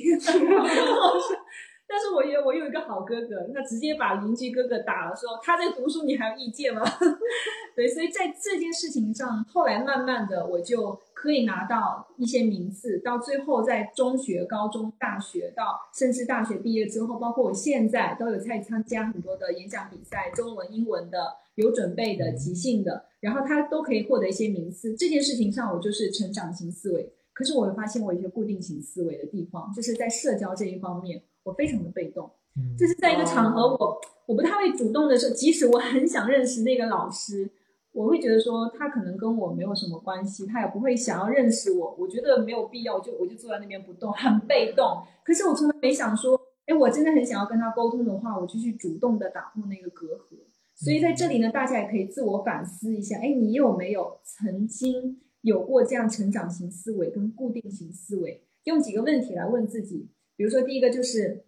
[1.88, 6.82] 但是我有我有一个好哥哥，那直接把邻居哥哥打了，说他在读书，你还有意见吗？
[7.76, 24.96] 对，所以在这件事情上，后来慢慢的我就可以拿到一些名次，到最后在中学、高中、大学，到甚至大学毕业之后，包括我现在都有在参加很多的演讲比赛，中文、英文的，有准备的、即兴的，然后他都可以获得一些名次。
[24.96, 27.12] 这件事情上，我就是成长型思维。
[27.32, 31.22] 可是我会发现我有一些固定型思维的地方，就是在社交这一方面。
[31.44, 32.30] 我非常的被动，
[32.78, 37.50] 就是在一个场合，我我不太会主动的时候，即使我很想认识那个老师，
[37.92, 45.02] 我会觉得说他可能跟我没有什么关系，他也不会想要认识我，我觉得没有必要，就我就坐在那边不动，很被动。
[45.22, 50.38] 可是我从来没想说，哎，我真的很想要跟他沟通的话，我就去主动的打破那个隔阂。
[50.74, 58.42] 所以在这里呢，大家也可以自我反思一下，哎，你有没有曾经有过这样成长型思维跟固定型思维？
[58.64, 60.08] 用几个问题来问自己。
[60.34, 61.44] 比如说，第一个就是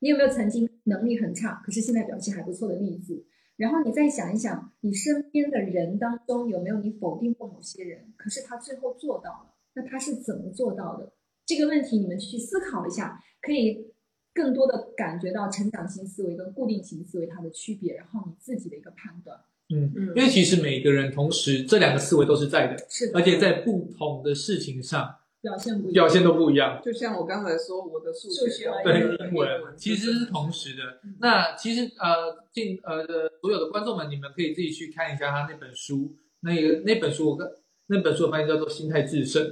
[0.00, 3.24] 你有没有曾经能力很差，可是现在表现还不错的例子？
[3.56, 9.54] 然后你再想一想，你身边的人当中有没有你否定过某些人，可是他最后做到了？
[9.74, 11.12] 那他是怎么做到的？
[11.46, 13.92] 这个问题你们去思考一下，可以
[14.34, 19.38] 更多的感觉到成长型思维跟固定型思维它的区别，然后你自己的一个判断。
[19.74, 25.16] 嗯嗯，因为其实每个人同时这两个思维都是在的，是的，而且在不同的事情上。
[25.46, 30.82] 表现不表现都不一样，就像我刚才说，我的数学对英文其实是同时的。
[31.20, 37.48] 那其实呃，进呃的所有的观众们，你们可以自己去看一下他那本书，那个那本书我跟
[37.86, 39.44] 那本书的翻译叫做《心态制胜》，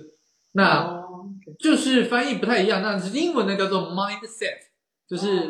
[0.54, 1.00] 那
[1.61, 2.83] 就是翻译不太一样。
[2.83, 4.59] 那是英文的叫做 mindset，
[5.09, 5.48] 就是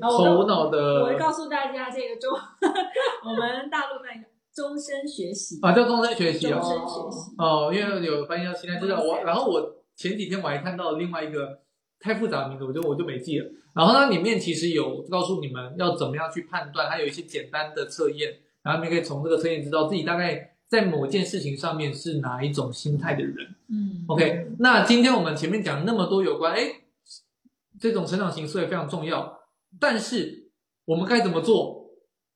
[0.00, 1.02] 头脑的。
[1.02, 2.30] 我会告诉大家这个中
[3.28, 4.32] 我们大陆那个。
[4.54, 6.60] 终身学习啊，叫终身学习哦。
[6.60, 11.60] 终身学习哦，因为有翻译到现在知道我，然后我前几天我还看到另外一个
[12.00, 13.46] 太复杂的名字，我就我就没记了。
[13.74, 23.54] 然后它里面其实有告诉你们要怎么样去判断，它有一些简单的测验，然后你们可以从这个测验知道自己大概在某件事情上面是哪一种心态的人。
[23.68, 26.82] 嗯，OK，那今天我们前面讲那么多有关，哎，
[27.80, 29.40] 这种成长形式也非常重要，
[29.80, 30.50] 但是
[30.84, 31.81] 我们该怎么做？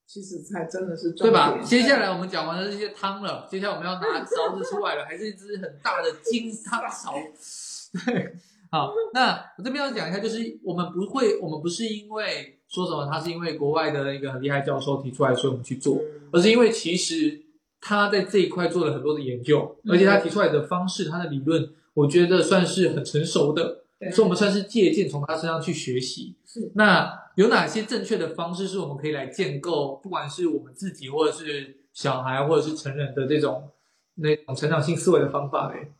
[0.06, 1.58] 其实才真的是对吧？
[1.64, 7.12] 接下来我们讲完了这些汤了，接下来我们要拿勺子出来了， 还是一只很大的金汤勺。
[8.06, 8.34] 对，
[8.70, 16.00] 好，那我这边要讲一下，就是我们不会，我们不是因为说什么，他是因为国外的一个很厉害教授提出来，所以我们去做，
[16.32, 17.42] 而是因为其实
[17.80, 26.36] 他在这一块做了很多的研究，而且他提出来的方式，他的理论，我觉得算是很成熟的，所以我们算是借鉴从他身上去学习。
[26.46, 27.25] 是，那。
[27.36, 33.70] 有哪些正确的方式是我们可以来建构，不管是我们自己，或者是小孩，或者是成人的这种
[34.14, 35.92] 那种成长性思维的方法嘞？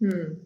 [0.00, 0.44] 嗯，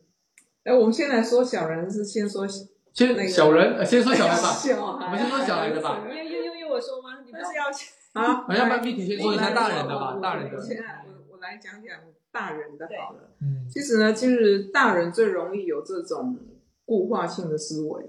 [0.62, 4.48] 哎，我们先来说小人，是先说先小人，先说小孩吧。
[4.54, 6.06] 小孩，我们先说小孩的吧。
[6.08, 7.18] 又又又又我说吗？
[7.26, 7.64] 你不是要
[8.22, 8.42] 啊？
[8.46, 10.62] 好像班必提先说一下大人的吧，大人的。
[10.62, 11.98] 现在我我来讲讲
[12.30, 13.30] 大人的好了。
[13.40, 16.38] 嗯，其实呢，其实大人最容易有这种
[16.84, 18.04] 固化性的思维。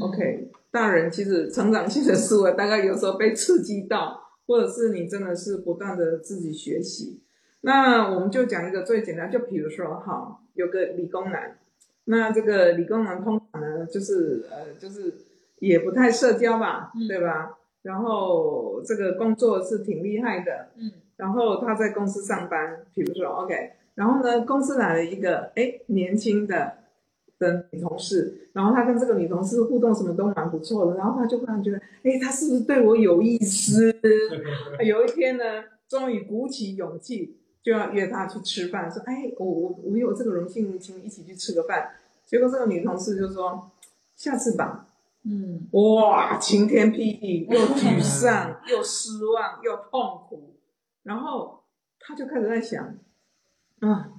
[0.00, 0.52] OK。
[0.70, 7.22] 大人其实成长性的思维，大概有时候被刺激到，或者是你真的是不断的自己学习。
[7.62, 11.58] 那我们就讲一个最简单，就比如说哈，有个理工男，
[12.04, 15.14] 那这个理工男通常呢，就是呃，就是
[15.60, 17.56] 也不太社交吧，对吧？
[17.82, 26.74] 然后这个工作是挺厉害的，嗯，然后他在公司上班，比如说 OK，然后呢，公司来了一个哎年轻的。
[27.38, 33.94] 的女同事，然后他跟这个女同事互动什么都蛮不错的，然后他就忽然觉得，哎，他是不是对我有意思？
[34.84, 35.44] 有一天呢，
[35.88, 41.90] 终于鼓起勇气就要约她去吃饭，说，哎，我我我有这个荣幸，请你一起去吃个饭。
[42.26, 43.70] 结果这个女同事就说，
[44.14, 44.86] 下次吧。
[45.24, 50.54] 嗯，哇，晴天霹雳，又沮丧，又失望，又痛苦，
[51.02, 51.64] 然后
[51.98, 52.94] 他就开始在想，
[53.80, 54.12] 啊，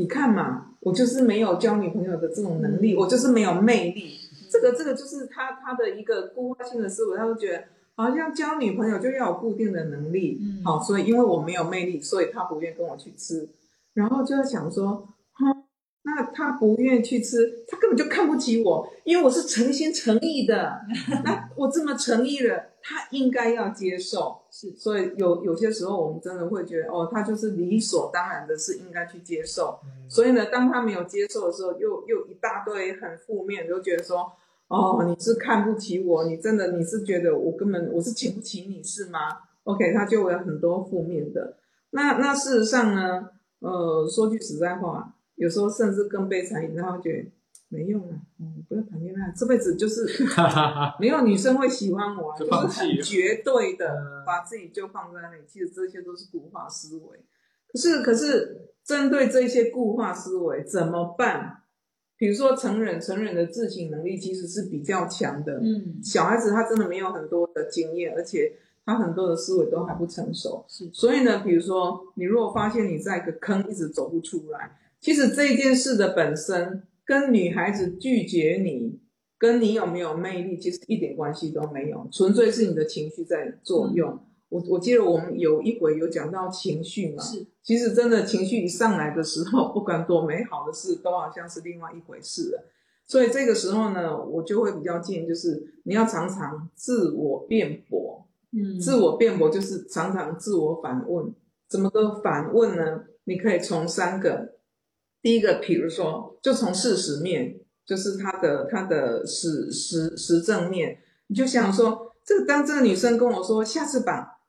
[0.00, 0.66] 你看嘛。
[0.80, 4.18] 我就是没有交女朋友的这种能力，我就是没有魅力。
[4.50, 7.64] 这个这个就是他他的一个固化性的思维，他会觉得
[7.96, 13.46] 好像交女朋友就要有固定的能力，好，所以因为我没有魅力，所以他不愿跟我去吃。
[13.92, 15.08] 然后就在想说，哼，
[16.02, 20.80] 那他不愿意去吃，他根本就看不起我，因为我是诚心诚意的。
[21.24, 24.40] 那我这么诚意了，他应该要接受。
[24.50, 29.78] 是，所以有有些时候，我们真的会觉得，哦，他就是理所当然的是应该去接受。
[30.08, 34.32] 所以呢，当他没有接受的时候，又又一大堆很负面，就觉得说，
[34.68, 39.18] 哦，你是看不起我，你真的你是觉得我根本我是请不起你是吗
[39.64, 41.58] ？OK，他就会有很多负面的。
[41.90, 45.14] 那那事实上呢，呃，说句实在话。
[45.40, 47.30] 有时候甚至更悲惨，然后觉得
[47.70, 50.06] 没用了，嗯，不要谈恋爱，这辈子就是
[51.00, 55.38] 没有女生会喜欢我，就是很绝对的把自己就放在那里。
[55.48, 57.24] 其实这些都是固化思维。
[57.72, 61.62] 可是，可是针对这些固化思维怎么办？
[62.18, 65.54] 比如说成人，成人的自省能力其实是比较强的。
[65.62, 68.52] 嗯，小孩子他真的没有很多的经验，而且
[68.84, 70.62] 他很多的思维都还不成熟。
[70.68, 74.76] 是，所以呢，比如说你如果发现你在一个坑一直走不出来。
[75.00, 79.00] 其实这件事的本身跟女孩子拒绝你，
[79.38, 84.20] 跟你有没有魅力，其实一点关系都没有，纯粹是你的情绪在作用。
[84.50, 92.68] 我我记得我们有一回有讲到情绪嘛，是，其实真的情绪一上来的时候， 不管多美好的事，都好像是另外一回事了。
[93.06, 101.32] 所以这个时候呢，我就会比较建议，就是你要常常自我辩驳，嗯，自我辩驳就是常常自我反问。
[101.68, 103.04] 怎么个反问呢？
[103.24, 104.59] 你可以从三个。
[105.22, 114.40] 第一个，比如说，就从事实面，就是他的他的实实实证面，你就想说，这个当这个女生跟我说下次吧，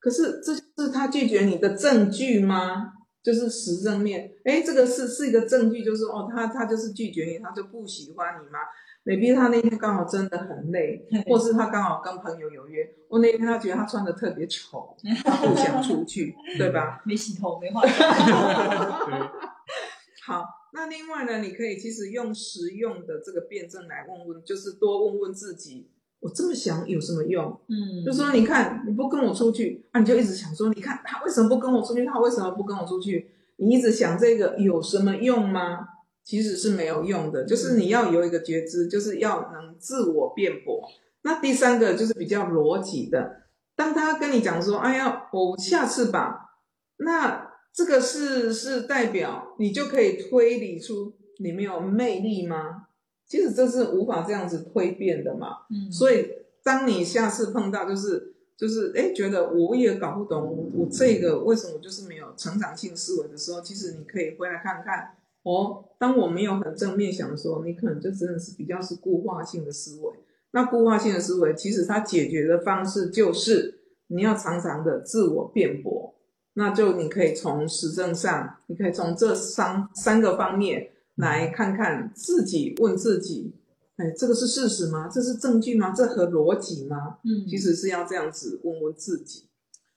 [0.00, 2.94] 可是这是她拒绝你的证据吗？
[3.22, 8.58] 就是实证面，哎，这个是是一个证据，就是哦，他他就是拒绝你，他就不喜欢你吗
[9.04, 17.00] ？maybe 他那天刚好真的很累，或是他刚好跟朋友有约，我那天他觉得他穿的特别丑，他不想出去， 对吧？
[17.06, 19.30] 没洗头，没化妆。
[20.24, 27.60] 好，那另外呢，你可以其实用实用的这个辩证来问问，就是多问问自己，我这么想有什么用？
[27.68, 32.06] 嗯，就说你看你不跟我出去啊，你就一直想说，你看他为什么不跟我出去？
[32.06, 33.32] 他为什么不跟我出去？
[33.56, 35.88] 你一直想这个有什么用吗？
[36.22, 40.88] 其实是没有用的，就是你要有一个觉知，就是要能自我辩驳。
[41.22, 43.42] 那第三个就是比较逻辑的，
[43.74, 46.60] 当他跟你讲说，哎呀，我下次吧，
[46.98, 47.41] 那。
[47.72, 52.88] 这个是是代表你就可以推理出你没有魅力吗？
[53.26, 55.48] 其实这是无法这样子推变的嘛。
[55.70, 56.28] 嗯，所以
[56.62, 65.84] 当你下次碰到就是就是哎觉得我也搞不懂我这个为什么就是没有成长性思维的时候，其实你可以回来看看哦。
[65.98, 70.12] 当我没有很正面想的时候，你可能就真的是比较是固化性的思维。
[70.50, 76.01] 那固化性的思维其实它解决的方式就是你要常常的自我辩驳。
[76.54, 83.54] 那就你可以从实证上，你可以从这三三个方面来看看自己，问自己，
[83.96, 85.08] 哎，这个是事实吗？
[85.08, 85.92] 这是证据吗？
[85.96, 87.18] 这合逻辑吗？
[87.24, 89.44] 嗯，其实是要这样子问问自己，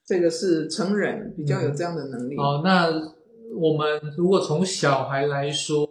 [0.04, 2.36] 这个是成人比较有这样的能力。
[2.36, 2.86] 哦，那
[3.54, 5.86] 我们如果从小孩来说，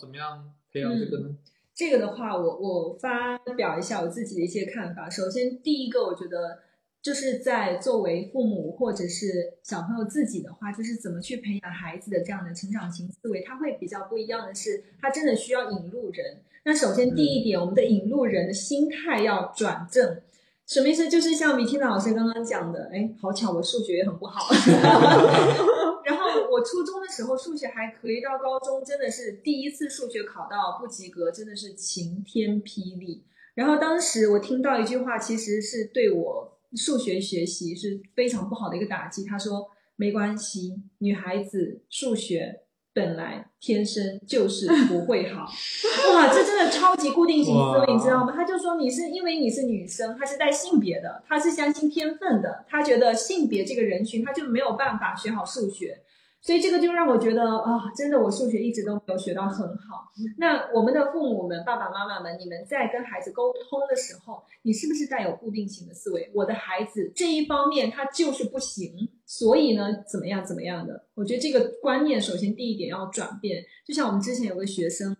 [0.00, 1.36] 怎么样培养这个呢？
[1.74, 5.10] 这个的话，我我发表一下我自己的一些看法。
[5.10, 6.60] 首先，第一个，我觉得。
[7.04, 16.38] 就是在作为父母或者是小朋友自己的话，就是怎么去培养孩子的这样的成长型思维，他会比较不一样的是，他真的需要引路人。
[16.64, 20.18] 那首先第一点，我们的引路人的心态要转正，
[20.66, 21.06] 什么意思？
[21.06, 24.40] 就是像米缇娜老师刚刚讲的，哎，好巧，我数学也很不好。
[26.06, 33.24] 然后我初中的时候数学还可以，到高中真的是第一次数学考到不及格，真的是晴天霹雳。
[33.54, 36.53] 然后当时我听到一句话，其实是对我。
[36.76, 39.24] 数学学习是非常不好的一个打击。
[39.24, 42.60] 他说：“没关系，女孩子数学
[42.92, 45.50] 本来天生就是不会好。
[46.14, 48.32] ”哇，这真的超级固定型思维，你知道吗？
[48.34, 55.98] 他就说你是因为你是女生，他是带性别的，他是相信天分的，他觉得性别这个人群他就没有办法学好数学。
[56.44, 60.12] 所以这个就让我觉得啊，真的，我数学一直都没有学到很好。
[60.36, 66.30] 那我们的父母们、爸爸妈妈们，你们在跟孩子沟通的时候，你是不是带有固定型的思维？
[66.34, 71.06] 我的孩子这一方面他就是不行，所以呢，怎么样怎么样的？
[71.14, 73.64] 我觉得这个观念首先第一点要转变。
[73.86, 75.16] 就像我们之前有个学生，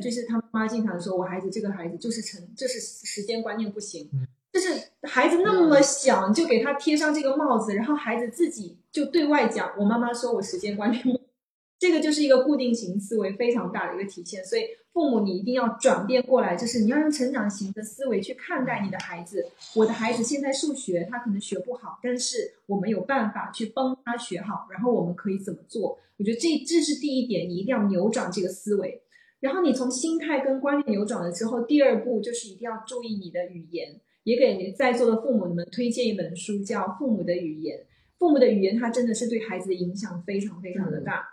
[0.00, 4.08] 就是他妈经常说，我孩子这个孩子就是成，就是时间观念不行。
[4.52, 4.68] 就是
[5.02, 11.02] 孩子那么小，你就给他贴上这个帽子，然后孩子自己就对外讲：“我妈妈说我时间观念，
[11.78, 19.46] 这个就是一个固定型思维非常大的一个体现。”所以父母你一定要转变过来，就是你要用成长型的思维去看待你的孩子。
[19.76, 25.96] 我的孩子现在数学他可能学不好，但是我们有办法去帮他学好，然后我们可以怎么做？
[26.18, 29.00] 我觉得这这是第一点，你一定要扭转这个思维。
[29.38, 34.00] 然后你从心态跟观念扭转了之后，第二步就是一定要注意你的语言。
[34.24, 37.78] 也给在座的父母们推荐一本书，叫《父母的语言》。
[38.18, 41.26] 父母的语言，它真的是对孩子的影响非常非常的大。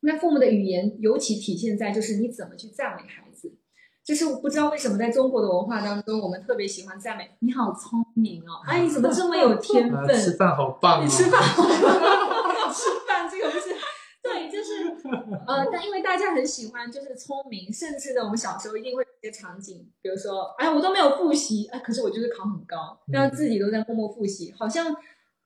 [0.00, 3.54] 那父母的语言尤其体现在就是你怎么去赞美孩子。
[4.04, 10.14] 就是我不知道为什么在中国的文化当中，我们特别喜欢赞美你好聪明哦，哎你怎么这么有天分？
[10.14, 11.08] 吃饭好棒你！
[11.08, 13.74] 吃饭好棒，吃饭这个不是。
[14.22, 14.84] 对，就是，
[15.46, 24.94] 呃，但因为大家很喜欢，就是聪明，甚至呢，我们小时候一定会有些场景，比如说，哎，我都没有复习，哎，可是我就是考很高，让自己都在默默复习，好像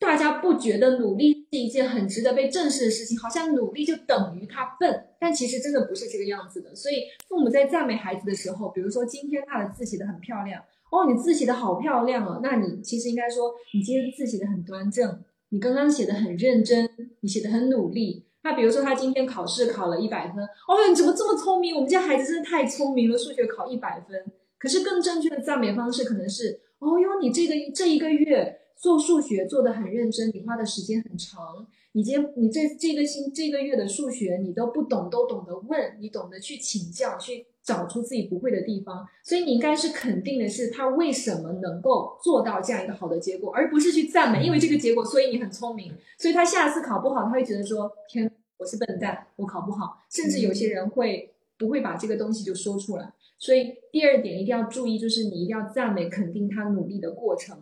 [0.01, 6.75] 大家不觉得努力是一件很值得被正视的事情，好像努力就等于他笨，但其实真的不是这个样子的。
[6.75, 10.61] 所以父母在赞美孩子的时候，比如说今天他的字写的很漂亮，
[10.91, 18.25] 哦，你字写的好漂亮哦，那你其实应该说，你今天字写的很端正，你刚刚写的很认真，你写的很努力。
[18.43, 21.75] 那比如说他今天考试考了一百分，哦，你怎么这么聪明？
[21.75, 24.25] 我们家孩子真的太聪明了，数学考一百分。
[24.59, 39.07] 可是更正确的赞美方式可能是，哦哟，你这个这一个月做数学做得很认真，你花的时间很长，你今你这这个星这个月的数学你都不懂都懂得问，你懂得去请教，去找出自己不会的地方。
[39.23, 48.31] 所以你应该是肯定的是他为什么能够做到这样一个好的结果，而不是去赞美，因为这个结果所以你很聪明，所以他下次考不好他会觉得说天。
[48.61, 53.13] 我是笨蛋，我考不好，甚至有些人会不会把这个东西就说出来。
[53.39, 57.57] 所以第二点一定要注意，就是你一定要赞美、肯定他努力的过程。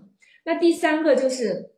[0.46, 1.72] 那第三个就是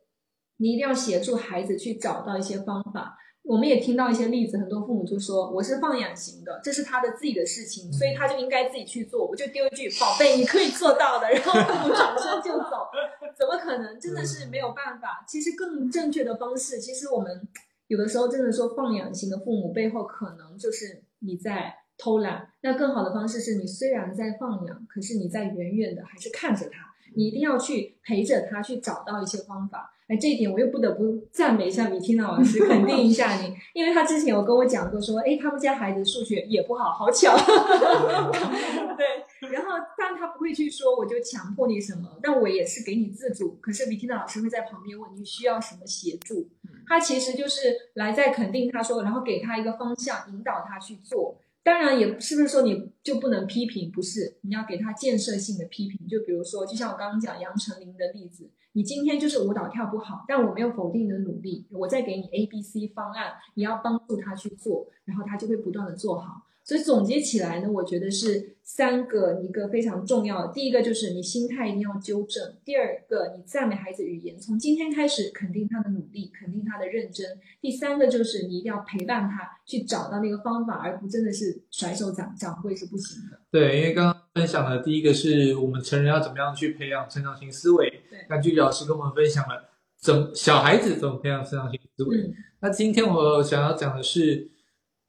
[0.55, 3.17] 你一定要协助孩子去找到一些方法。
[3.43, 9.25] 我们也听到一些例子，很多父母就说我是放养型的，这是他的自己的事情，所以他就应该自己去做。
[9.25, 12.89] 我就丢一句“宝贝，你可以做到的”， 然后父母转身就走，
[13.37, 13.99] 怎么可能？
[13.99, 15.25] 真的是没有办法。
[15.27, 17.47] 其实更正确的方式，其实我们。
[17.87, 29.91] 有的时候真的说放养型的父母背后可能就是你在偷懒，那更好的方式是你虽然在放养，可是你在远远的还是看着他，你一定要去陪着他去找到一些方法。
[30.09, 37.37] 哎，这一点我又不得不赞美一下米缇娜老师， 肯定一下你，因为他之前有跟我讲过说，哎，他们家孩子数学也不好，好巧。
[38.97, 46.49] 对，然后但他不会去说我就强迫你什么，但我也是给你自主，可是米缇娜老师会在旁边问你需要什么协助。
[46.87, 51.39] 他其实就是来在肯定他说，然后给他一个方向，引导他去做。
[51.69, 53.91] 当然，也是不是说你就不能批评？
[53.91, 56.07] 不是，你要给他建设性的批评。
[56.07, 66.41] 就比如说，就像我刚刚讲杨丞琳的例子，你今天就是舞蹈跳不好，但我没有否定你的努力，我再给你 A、B、C 方案，你要帮助他去做，然后他就会不断的做好。
[66.69, 70.53] 所以总结起来呢，我觉得是三个一个非常重要的。
[70.53, 77.25] 第一个就是你心态一定要纠正；第二个，你赞美孩子语言，从今天开始肯定他的努力，肯定他的认真；
[77.59, 83.39] 第三个就是你一定要陪伴他去找到那个方法，而不真的是甩手掌掌柜是不行的。
[83.49, 87.89] 对，因为刚刚分享的第一个是我们成人要怎么样去培养成长型思维。
[88.11, 92.31] 对，那具体老师跟我们分享了怎小孩子怎么培养成长型思维。
[92.59, 94.51] 那今天我想要讲的是。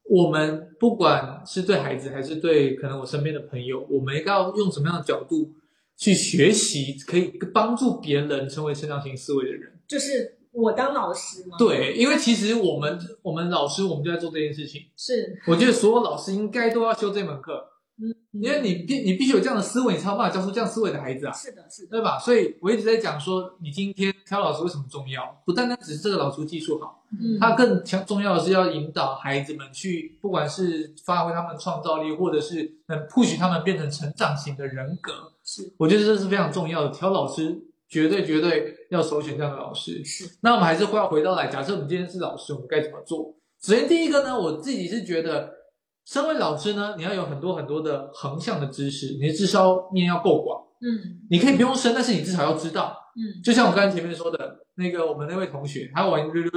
[0.09, 5.51] 我们不管是对孩子还是对可能我身边的朋友，我们应该要用什么样的角度
[5.95, 9.79] 去学习，可以帮助别人成为成长型思维的人？
[9.87, 11.57] 就是我当老师吗？
[11.57, 14.81] 对，因为其实我们我们老师我们就在做这件事情。
[14.97, 17.70] 是，我觉得所有老师应该都要修这门课。
[18.01, 21.31] 嗯，因为你必你必须有这样的思维，你才有办法教出这样思维的孩子啊。
[21.31, 22.17] 是的，是的，对吧？
[22.17, 25.39] 所以我一直在讲说，你今天挑老师为什么重要？
[25.45, 35.13] 不单单只是这个老师技术好，嗯，他更强重要的是要引导孩子们去，不管是发挥他们创造力，或者是能 push 他们变成成长型的人格。
[35.43, 36.89] 是，我觉得这是非常重要的。
[36.89, 37.55] 挑老师
[37.87, 40.03] 绝对绝对要首选这样的老师。
[40.03, 43.35] 是，那我们还是会要回到来，假设我们今天是老师，我们该怎么做？
[43.61, 45.60] 首先第一个呢，我自己是觉得。
[46.05, 50.61] 身为老师呢，你要有很多很多的横向的知识，你的智商面要够广。
[50.81, 52.97] 嗯，你可以不用深，但是你至少要知道。
[53.15, 56.51] 嗯，就像我刚才前面说的那个，我们那位同学，他玩溜溜，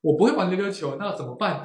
[0.00, 1.64] 我不会玩溜溜球，那怎么办？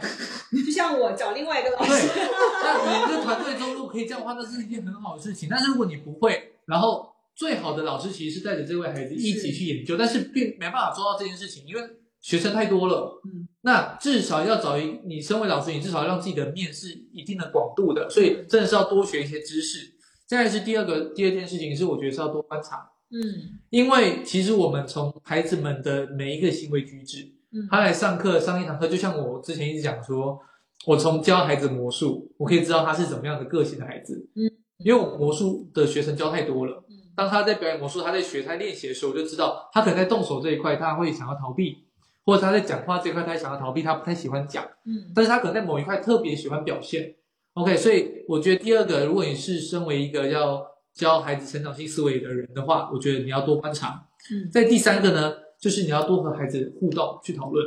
[0.51, 1.89] 就像我找另外一个老师。
[1.89, 2.29] 对，
[2.63, 5.49] 那你这团队中如果可以这样的话，那是一件很好的事情。
[5.49, 11.81] 但是如果你不会，然后最好的老师其实是带着这位孩子一起去研究，但是并没办法做到这件事情，因为
[12.23, 13.21] 学生太多了。
[13.25, 13.47] 嗯。
[13.61, 19.93] 那至少要找一，你身为老师，你至少要让自己的面是一定的广度的，所以真的是要多学一些知识。
[20.25, 23.21] 再来是第二个，第二件事情是我觉得是要多观察，嗯，
[23.69, 30.39] 因为其实我们从孩子们的每一个行为举止，嗯，他来上课上一堂课，就像我之前一直讲说，
[30.87, 34.27] 我从教孩子魔术，我可以知道他是怎么样的个性的孩子。
[34.35, 34.49] 嗯，
[34.79, 41.85] 因为我魔术的学生教太多了，嗯当他在表演魔术，他在学、他在练习的时候，我就知道他可能在动手这一块，他会想要逃避，
[42.25, 44.63] 或者他在讲话这块，他想要逃避，他不太喜欢讲。
[44.85, 47.15] 嗯但是他可能在某一块特别喜欢表现。
[47.53, 54.07] OK，所以我觉得第二个，如果你是身为一个要教孩子成长性思维的人的话，我觉得你要多观察。
[54.31, 57.65] 嗯在第三个呢，就是你要多和孩子互动去讨论，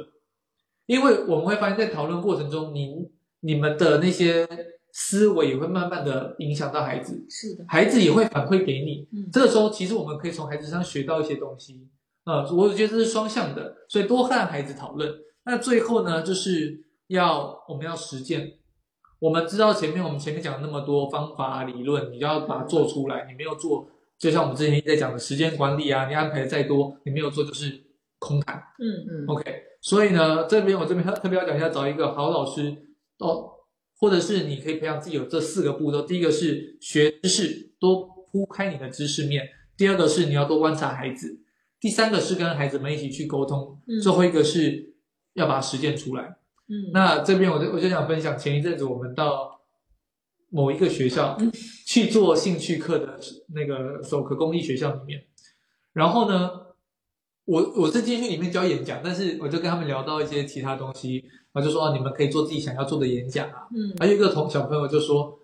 [0.86, 3.08] 因为我们会发现，在讨论过程中，你
[3.40, 4.48] 你们的那些
[4.92, 9.06] 思维也会慢慢的影响到孩子，是的，孩子也会反馈给你。
[9.12, 11.86] 嗯这个时候，其实我们可以从孩子身上学到一些东西。
[12.26, 15.10] 呃，我觉得这是双向的，所以多和孩子讨论。
[15.44, 18.52] 那最后呢，就是要我们要实践。
[19.18, 23.26] 我们知道前面我们前面讲了那么多方法啊、理论，你就要把它做出来。
[23.30, 27.80] 你没有做，就像我们之前一直在讲的时间管理啊，你安排的再多，你没有做就是
[28.18, 28.56] 空谈。
[28.78, 32.76] 嗯嗯 OK，所以呢，这边我这边特特别要讲一下，找一个好老师
[33.18, 33.52] 哦，
[33.98, 36.02] 或者是你可以培养自己有这四个步骤。
[36.02, 39.44] 第一个是学知识，多铺开你的知识面；
[39.78, 41.38] 第二个是你要多观察孩子；
[41.78, 44.94] 第三个是跟孩子们一起去沟通；嗯最后一个是
[45.34, 46.36] 要把它实践出来。
[46.68, 49.60] 嗯，那这边我就我就想分享，前一阵子我们到
[50.48, 51.52] 某一个学校嗯
[51.86, 53.20] 去做兴趣课的
[53.54, 55.24] 那个手可公益学校里面，
[55.92, 56.50] 然后呢，
[57.44, 61.22] 我我是进去里面教演讲，但是我就跟他们聊到一些其他东西，
[61.52, 63.68] 然后就说哦，你们可以做自己想要做的演讲啊。
[63.72, 65.38] 嗯还有一个同小朋友就说，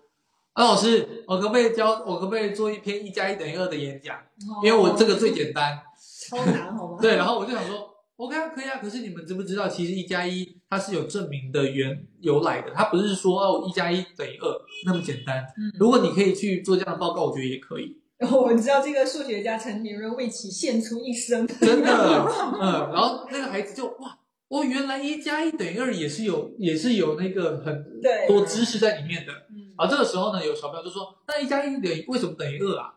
[0.53, 4.17] 啊老师，我可不可以教我可不可以做一篇一加一等于二的演讲？
[4.65, 5.79] 因为我这个最简单。
[6.33, 6.97] 超难，好吗？
[7.01, 8.79] 对，然后我就想说，OK 啊，可以啊。
[8.81, 15.43] 可是你们知不知道，其实一加一它是有证明的原由来的，它不是说哦一加一等于二那么简单。
[15.57, 21.89] 嗯如果你可以去做这样的报告，我觉得也可以，然后我们知道这个数学家陈年润为其献出一生，真的。
[22.59, 24.17] 嗯，然后那个孩子就哇，
[24.49, 27.85] 哦，原来一加一等于二也是有也是有那个很
[28.27, 29.31] 多知识在里面的。
[29.49, 32.93] 嗯啊这个时候呢，有小朋友就说，那一加一等于为什么等于二啊？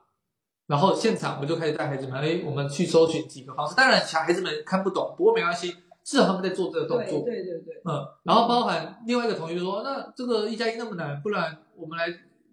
[0.66, 3.74] 然后现场我就开始带孩子们，哎，我们去搜寻几个方式。
[3.76, 7.20] 当然，小孩子们看不懂，不过没关系，至少他们在做这个动对作。
[7.20, 12.06] 对对对，嗯，然后包含另外一个同学说，那这个一加一那么难，不然我们来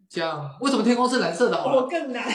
[0.08, 1.82] 讲为什么天空是蓝色的好了。
[1.82, 2.24] 我更难，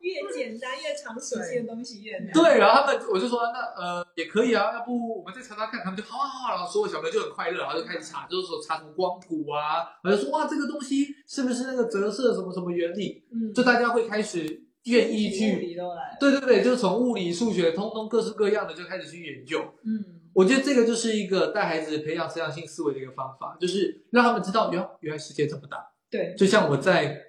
[0.00, 2.32] 越简单越长时间的东西越难。
[2.32, 14.40] 对，然后他们我就说那呃也可以啊，要不我们再查查看，他们就好啊好啊，然后所有小朋友就很快乐，然后就开始查，就是说查什么光谱啊，然后就说哇这个东西是不是那个折射什么什么原理，嗯，就大家会开始
[14.84, 15.76] 愿意物去，
[16.18, 19.60] 对对对，就是从物理、数学，通通各式各样的就开始去研究。
[19.84, 25.76] 嗯我觉得这个就是一个带孩子培养成长性思维的一个方法，就是让他们知道，原原来世界这么大。
[26.08, 27.20] 对，就像我在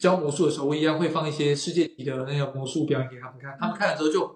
[0.00, 4.26] 教魔术的时候，我一样会放一些世界级的那个魔术表演给他们看，他们看了之后就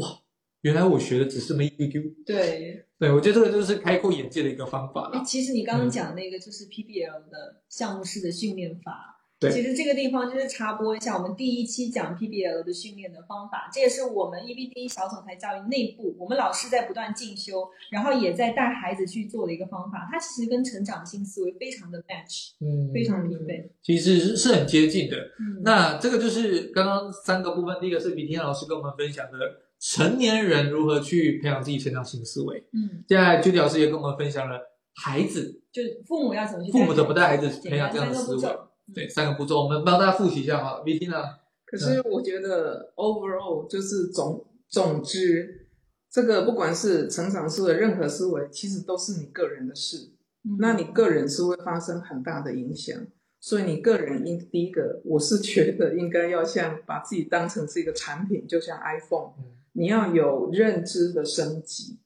[0.00, 0.20] 哇，
[0.62, 2.00] 原来我学的只是这么一丢丢。
[2.24, 2.86] 对。
[2.98, 5.22] 对，我觉得这个就是开阔眼界的一个方法。
[5.24, 9.17] 其实你刚刚讲那个就是 PBL 的项目式的训练法。
[9.40, 20.08] 对其实这个地方就是插播一下，我们第一期讲 PBL 的训练的方法，这也是我们 EBD 小总裁教育内部，我们老师在不断进修，然后也在带孩子去做的一个方法。
[20.10, 23.70] 它其实跟成长性思维非常的 match，嗯，非常匹配。
[23.80, 25.16] 其实是是很接近的。
[25.16, 29.38] 嗯，那这个就是刚刚三个部分，第一个是李天老师跟我们分享的
[29.78, 34.58] 成年人如何去培养自己成长性思维，嗯，接下来 Judy 老师也跟我们分享了
[34.96, 38.42] 孩子就父母要怎么去父母怎么带孩子培养这样的思维。
[38.94, 40.82] 对三个步骤，我们帮大家复习一下哈。
[40.84, 41.16] v t 呢？
[41.64, 45.68] 可是我觉得 overall 就是总总之，
[46.10, 50.12] 这个不管是成长思维，任何思维，其实都是你个人的事。
[50.44, 52.96] 嗯那你个人是会发生很大的影响，
[53.40, 61.98] 所以你个人应第一个，我是觉得应该要像把自己当成是一个产品，就像 iPhone，嗯你要有认知的升级，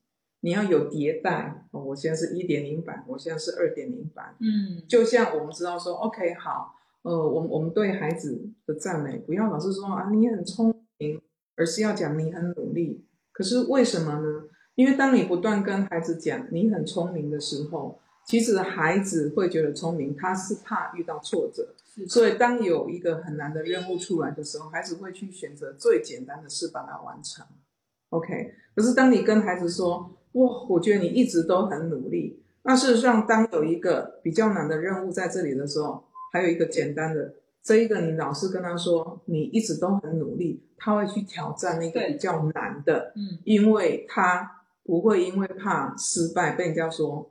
[0.43, 1.67] 你要有迭代。
[1.73, 11.21] 哦我现在是一点零版，我现在是二点零版，嗯就像我们知道说，OK，好，呃，我们我们对孩子的赞美，不要老是说啊你很聪明，
[11.57, 13.07] 而是要讲你很努力。
[13.33, 14.45] 可是为什么呢？
[14.75, 27.45] 因为当你不断跟孩子讲你很聪明的时候，其实孩子会觉得聪明，他是怕遇到挫折，是所以当有一个很难的任务出来的时候，孩子会去选择最简单的事把它完成。
[28.11, 47.31] OK，可是当你跟孩子说，哇，我觉得你一直都很努力，那事实上，当有一个比较难的任务在这里的时候，还有一个简单的，这一个你老是跟他说你一直都很努力，他会去挑战那个比较难的，嗯因为他不会因为怕失败被人家说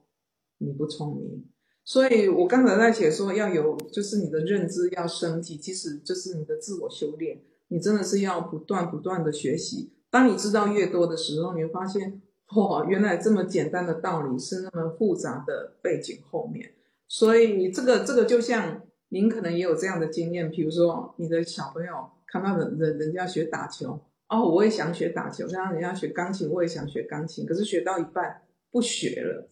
[0.60, 1.46] 你不聪明。
[1.84, 9.92] 所以我刚才在写说要有，就是你的认知要升级，其实就是你的自我修炼，你真的是要不断不断的学习。
[10.12, 12.22] 当你知道越多的时候，你会发现
[12.56, 16.74] 哇，原来这么简单的道理是那么复杂的背景后面。
[17.08, 24.00] 所以你这个这个就像您可能也有这样的经验，比如说你的小朋友看到人人人家学打球，
[24.30, 28.42] 哦，我也想学打球；，像人家学钢琴，我也想学钢琴，可是学到一半
[28.72, 29.50] 不学了，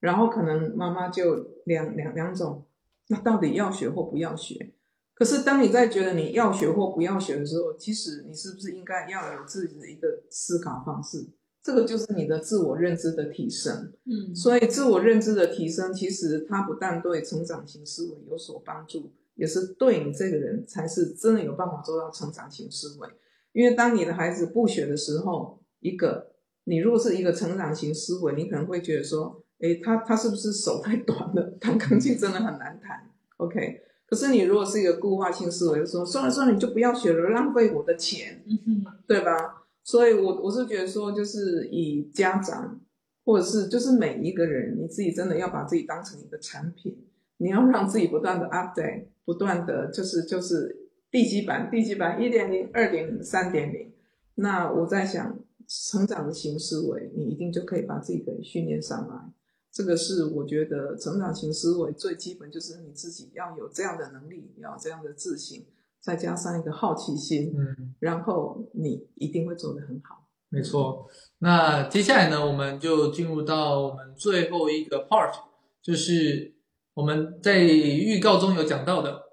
[0.00, 1.36] 然后可能妈妈就
[1.66, 2.64] 两两两种，
[3.08, 4.72] 那到底要学或不要学？
[5.14, 11.28] 可是当你在觉得你要学或不要学的时候，其实你是不是应该要有自己的一个思考方式？
[11.62, 13.92] 这个就是你的自我认知的提升。
[14.04, 23.08] 嗯，所以自我认知的提升，其实它不但对成长型思维有所帮助，也是对你这个人才是真的有办法做到成长型思维。
[23.52, 26.32] 因为当你的孩子不学的时候，一个
[26.64, 31.56] 你如果是一个成长型思维，你可能会觉得说，诶，他他是不是手太短了？
[31.60, 33.08] 弹钢琴真的很难弹。
[33.36, 39.61] OK，可是你如果是一个固化性思维，就说算了算了，你就不要学了，浪费我的钱，嗯哼，对吧？
[39.84, 42.80] 所以我我是觉得说，就是以家长
[43.24, 47.06] 或者是就是每一个人，你自己真的要把自己当成一个产品，
[47.38, 53.92] 你要让自己不断的 update，不断的就是就是地基版、地基版一点零、二点零、三点零。
[54.36, 59.32] 那我在想，成长型思维，你一定就可以把自己给训练上来。
[59.70, 65.64] 这个是我觉得成长型思维最基本，就是你自己要有这样的能力，要有这样的自信，
[66.02, 70.26] 再加上一个好奇心，嗯，然后你一定会做得很好。
[70.48, 71.08] 没错。
[71.38, 75.32] 那接下来呢，我们就进入到我们最后一个 part，
[75.80, 76.52] 就是
[76.94, 79.30] 我们在预告中有讲到的。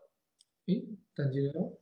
[0.68, 1.74] 诶，等接哦。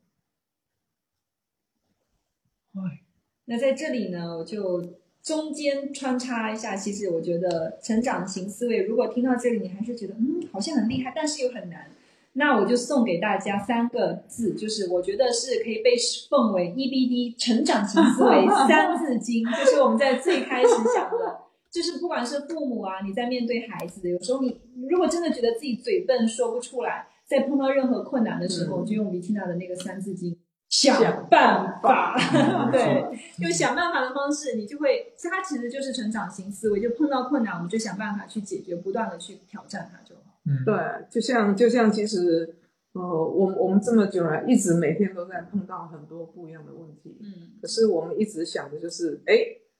[2.75, 3.03] 哎，
[3.45, 6.75] 那在这里呢，我就中间穿插一下。
[6.77, 11.91] 其实我觉得成长型思维，如果听到这里你还是觉得嗯好像很厉害，但是又很难，
[12.38, 15.95] 那我就送给大家三个字，就是我觉得是可以被
[16.29, 21.39] 奉为 EBD 成长型思维 三字经，就是我们在最开始讲的。
[21.69, 30.38] 就是不管是父母啊，你在面对孩子的，有时候你如果真的觉得自己嘴笨说不出来，在碰到任何困难的时候，嗯就用 Vitina 的那个三字经，
[30.69, 32.15] 想办法。
[32.71, 33.03] 对，
[33.39, 39.99] 用想办法的方式，你就会，它其实就是成长型思维，就碰到困难，我们就想办法去解决，不断的去挑战它。
[40.47, 40.75] 嗯，对，
[41.11, 42.55] 就像就像其实，
[42.93, 49.35] 呃，我我们这么久来，一直每天都在碰到很多不一样的问题，嗯，可是我们一直想的就是，哎，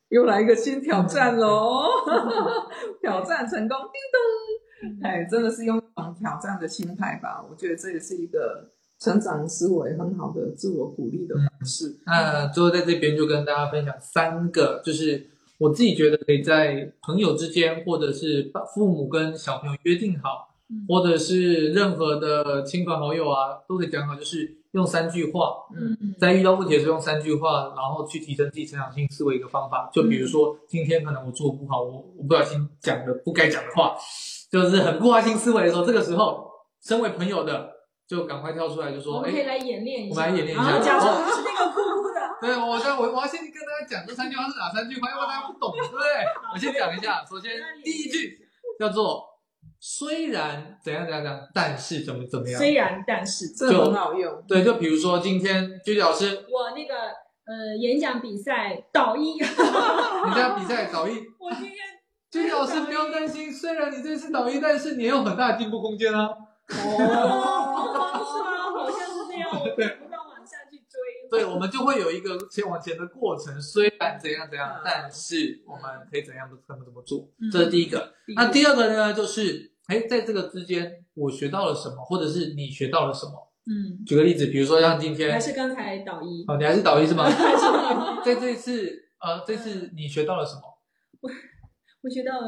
[0.10, 1.84] 又来一个新挑战喽，
[3.02, 11.96] 挑战成功，叮咚，哎，真的是用一种挑战的心态吧，我觉得这也是一个成长思维很好的自我鼓励的方式。
[12.06, 15.28] 那最后在这边就跟大家分享三个，就是
[15.60, 20.86] 我自己觉得可以在朋友之间，或者是把父母跟小朋友约定好，嗯。
[20.88, 25.98] 或者是任何的亲朋好友啊，都可以讲好，就是用三句话，嗯。
[26.02, 29.90] 嗯在遇到问题的时候用三句话，然后去提升自己成长性思维一个方法。
[29.94, 33.96] 就比如说，今天可能我做不好，我我不小心讲了不该讲的话，
[34.52, 36.50] 就是很固化性思维的时候，这个时候，
[36.82, 37.70] 身为朋友的
[38.08, 40.70] 就赶快跳出来，就说：“哎，我们可以来演练一下，我们来演练一下。
[40.70, 46.04] 然后假装是那个哭哭的， 对，我在我我要先跟大家讲这三句话是哪三句话，要不然大家不懂，对不对？
[46.54, 47.52] 我先讲一下，首先
[47.84, 48.40] 第一句
[48.80, 49.24] 叫做
[49.80, 52.58] “虽然怎样怎样怎样，但是怎么怎么样”。
[52.60, 56.96] 虽然但是这很好用，对，就比如说今天居里老师，我那个
[57.46, 59.40] 呃演讲比赛导一， 你
[60.34, 61.76] 这样比赛导一， 我今天
[62.32, 66.28] 居里老师不用担心，虽然你这次导一，但是你也有很大的进步空间啊。
[66.70, 66.76] 哦，
[68.26, 68.50] 是吗？
[68.76, 70.08] 好像是这样，我对不。
[71.30, 78.14] 对，我们就会有一个前往前的过程，虽然怎样怎样嗯，但是我们可以怎样怎么怎么做，嗯这是第一个。
[78.36, 83.52] 那第二个呢，就是哎，在这个之间我学到了什么，或者是你学到了什么。
[83.70, 87.24] 嗯，举个例子，比如说像今天还，是刚才导一，哦，你还是导一是吗？
[87.30, 87.64] 还是
[88.24, 90.62] 在这一次，呃，这次你学到了什么？
[91.20, 91.30] 我
[92.04, 92.48] 我学到了，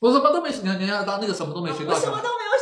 [0.00, 2.61] 我什么都没学，你要当那个什么都没学到，我什么都没有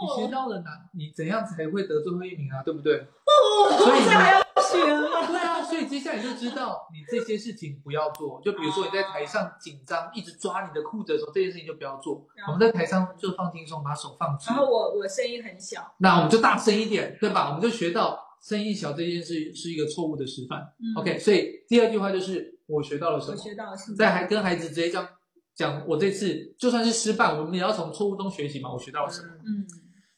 [0.00, 0.30] 你学。
[0.30, 0.70] 到了哪？
[0.94, 2.62] 你怎样才会得最后一名啊？
[2.62, 2.98] 对不对？
[3.00, 5.26] 哦，所以这还要学吗？
[5.26, 8.40] 对啊，所以接下来就知道你这些事情不要做。
[8.44, 12.24] 就比如说你在台上紧张，一直抓你的裤子的时候，这件事情就不要做。
[12.46, 14.56] 我们在台上就放轻松，把手放直然。
[14.56, 17.48] 后我我声音很小，那我们就大声一点，对吧？
[17.48, 20.60] 我们就学到声音小这件事是一个错误的示范。
[20.78, 23.32] 嗯 OK，所以第二句话就是我学到了什么。
[23.32, 25.06] 我学到了是在还跟孩子直接讲
[25.54, 28.72] 讲，我这次就算是失败，我们也要从错误中学习嘛。
[28.72, 29.28] 我学到了什么？
[29.44, 29.66] 嗯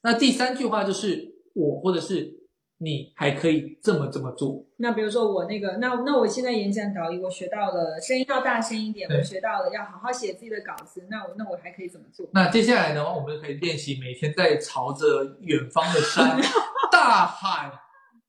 [0.02, 2.32] 那第三句话就是我或者是
[2.78, 4.66] 你还可以这么这么做。
[4.78, 12.26] 那比如说我那个，那那我现在演讲导语，我学到了声音要大声一点，我学到了要好好写自己的稿子，那我那我还可以怎么做？
[12.32, 16.40] 那接下来呢，我们可以练习每天在朝着远方的山
[16.90, 17.70] 大喊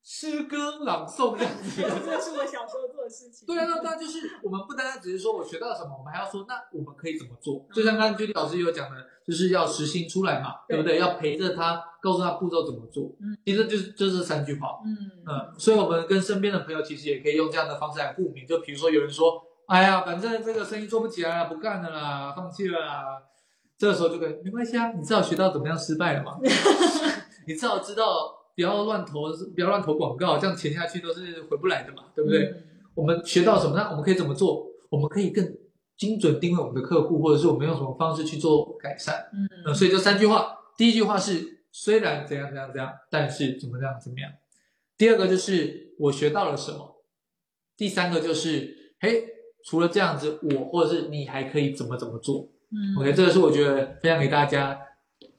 [0.03, 1.81] 诗歌朗诵这样子。
[1.81, 3.47] 这是我小时候做的事情。
[3.47, 7.65] 对啊，那那就是我们不单单只是说我学到了什么，我们还要说那我们可以怎么做？
[7.73, 10.99] 就像刚刚 Judy 老师有讲的，就是要实行出来嘛，对不对？
[10.99, 13.15] 要陪着他，告诉他步骤怎么做。
[13.21, 14.79] 嗯，其实就是就是这三句话。
[14.85, 14.91] 嗯
[15.25, 18.45] 嗯，所以我们跟身边的朋友其实也可以用这样的方式来互勉。
[18.45, 23.23] 就比如说有人说，哎呀，反正这个生意做不起来了，不干了啦，放弃了啦。
[23.77, 26.37] 这个时候就可以没关系啊，你至少学到怎么样失败了嘛，
[27.47, 32.43] 你至少知道不要乱投，不要乱投广告，这样钱下去都是回不来的嘛，对不对？
[32.45, 32.63] 嗯
[32.95, 33.75] 我们学到什么？
[33.75, 34.67] 那我们可以怎么做？
[34.91, 35.43] 我们可以更
[35.97, 39.15] 精准定位我们的客户，或者是我们用什么方式去做改善？
[39.33, 44.31] 嗯呃，所以这三句话，第一句话是虽然怎样怎样怎样，但是怎么样怎么样。
[44.95, 47.03] 第二个就是我学到了什么。
[47.75, 49.23] 第三个就是，嘿，
[49.65, 54.79] 除了这样子，我或者是你还可以怎么怎么做嗯？OK，这个是我觉得分享给大家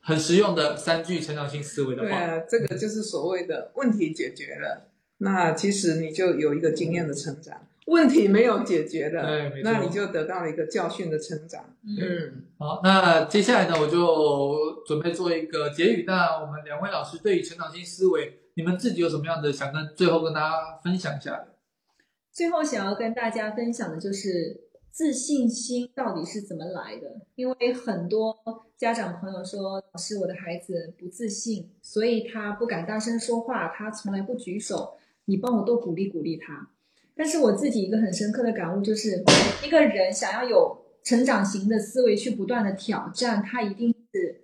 [0.05, 2.09] 很实用的三句成长性思维的话。
[2.09, 7.67] 对啊，这个就是所谓的问题解决了，那其实你就有一个经验的成长。
[7.87, 11.77] 问题没有解决了，对没错那你就得到了一个教训的成长。
[11.83, 16.05] 嗯嗯，好，那接下来呢，我就准备做一个结语。
[16.07, 21.49] 那我们两位老师对于成长性思维，你们自己有什么样的想跟最后跟大家分享一下的？
[22.33, 24.64] 最后想要跟大家分享的就是
[24.95, 27.17] 自信心到底是怎么来的？
[27.35, 28.39] 因为很多
[28.77, 36.69] 家长朋友说，老师，我的孩子不自信，所以他不敢大声说话，他从来不举手，你帮我多鼓励鼓励他。
[37.17, 39.25] 但是我自己一个很深刻的感悟就是，
[39.67, 44.43] 一个人想要有成长型的思维去不断的挑战，他一定是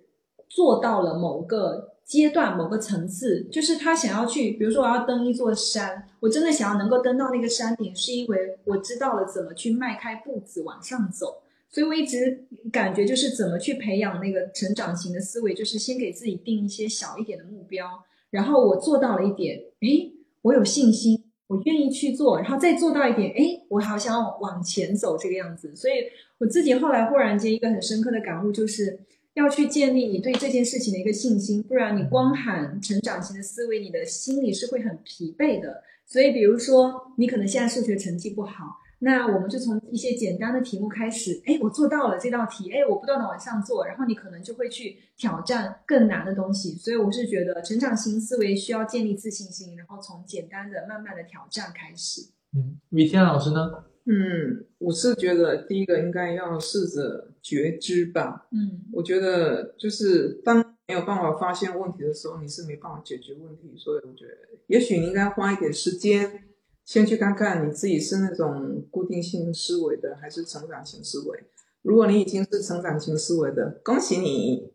[0.49, 11.41] 做到了某个阶段、某个层次，就是他想要去，比如说我要登一座山，我真的想要能够登到那个山顶，是因为我知道了怎么去迈开步子往上走。
[11.69, 17.87] 所以我一直感觉就是怎么去培养那个成长型的思维，就是先给自己定一些小一点的目标，
[18.31, 25.73] 然后我做到了一点，诶，我有信心，我愿意去做，然后再做到一点，诶，我好想要往前走这个样子。
[25.73, 25.93] 所以
[26.39, 28.99] 我自己后来忽然间一个很深刻的感悟就是。
[29.33, 35.83] 要去建立你对这件事情的一个信心，不然你光喊成长型的思维，你的心里是会很疲惫的。
[36.05, 38.65] 所以，比如说你可能现在数学成绩不好，
[38.99, 46.73] 那我们就从一些简单的题目开始，哎，我做到了这道题，哎，我不断的往上做，然后你可能就会去挑战更难的东西。
[46.73, 52.21] 所以，我是觉得成长型思维需要建立自信心，然后从简单的、慢慢的挑战开始。
[52.53, 53.71] 嗯，米天老师呢？
[54.03, 58.47] 嗯，我是觉得第一个应该要试着觉知吧。
[58.51, 63.73] 嗯我觉得就是当没有办法发现问题的时候，你是没办法解决问题。
[63.77, 66.43] 所以我觉得，也许你应该花一点时间，
[66.83, 71.43] 先去看看你自己是那种固定性思维的，还是成长型思维。
[71.83, 74.71] 如果你已经是成长型思维的，恭喜你。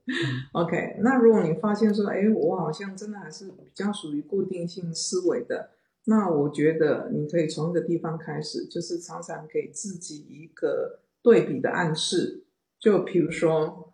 [0.52, 5.70] OK，那如果你发现说，哎，我好像真的还是比较属于固定性思维的，
[6.06, 12.42] 那我觉得你可以从一个地方开始，就是常常给自己一个对比的暗示。
[12.86, 13.92] 就比如说，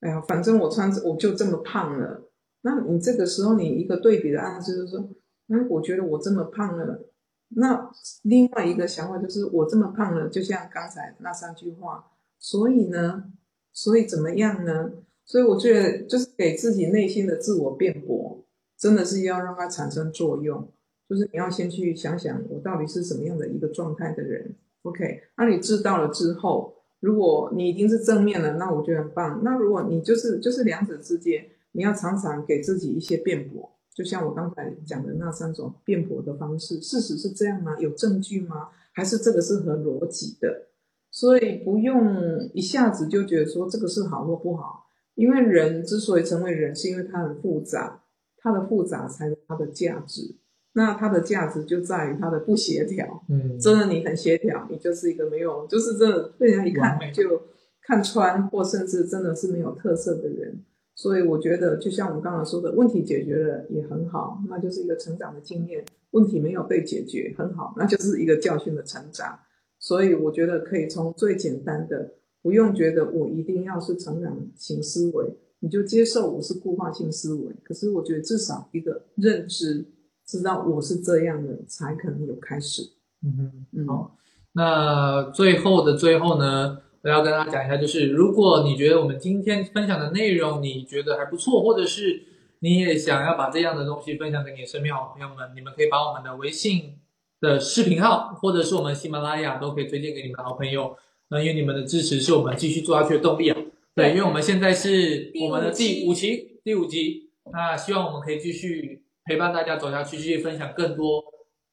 [0.00, 2.28] 哎呀，反正我穿我就这么胖了，
[2.60, 5.08] 那你这个时候你一个对比的暗示就是说，
[5.48, 7.08] 嗯，我觉得我这么胖了。
[7.56, 7.90] 那
[8.24, 12.04] 另外一个想法就是，我这么胖了，就像刚才那三句话，
[12.38, 13.32] 所以呢，
[13.72, 14.92] 所以怎么样呢？
[15.24, 18.44] 所以我觉得就是给自己内心的自我辩驳，
[18.76, 20.70] 真的是要让它产生作用。
[21.08, 24.54] 就是你要先去想想，我到底是什么样的一个状态的人。
[24.82, 26.73] OK，那你知道了之后，
[27.04, 29.42] 如果你已经是正面了，那我觉得很棒。
[29.44, 37.76] 那如果你就是就是两者之间，你要常常给自己一些辩驳，就像我刚才讲的那三种辩驳的方式，事实是这样吗？
[37.78, 38.70] 有证据吗？
[38.92, 40.68] 还是这个是合逻辑的？
[41.10, 48.02] 所以不用一下子就觉得说这个是好或不好，因为人之所以成为人，是因为他很复杂，
[48.38, 50.36] 他的复杂才是他的价值。
[50.74, 53.24] 那它的价值就在于它的不协调。
[53.28, 57.42] 嗯，真的你很协调，你就是一个没有，就是真的被人家一看就
[57.82, 60.62] 看穿，或甚至真的是没有特色的人。
[60.96, 69.38] 所以我觉得，就像我们刚刚说的，问题解决了也很好，那就是一个成长的经验；问题没有被解决，很好，那就是一个教训的成长。
[69.80, 77.52] 所以我觉得可以从最简单的，不用觉得我一定要是成长型思维，你就接受我是固化性思维。
[77.64, 79.84] 可是我觉得至少一个认知，
[80.26, 82.82] 知道我是这样的，才可能有开始。
[83.22, 83.66] 嗯哼。
[83.72, 84.16] 嗯，好
[84.52, 92.22] 那最后的最后呢，我要跟大家讲一下，就是如果你觉得我们今天分享的内容你觉得还不错，或者是
[92.60, 96.98] 你也想要把这样的东西分享给你身边好朋友们，你们可以把我们的微信
[97.40, 100.96] 的视频号，或者是我们喜马拉雅都可以推荐给你们的好朋友。
[101.28, 103.56] 那因为你们的支持是我们继续做下去的动力啊。
[103.94, 107.30] 对，因为我们现在是我们的第五期，第五集。
[107.52, 111.24] 那希望我们可以继续陪伴大家走下去，继续分享更多，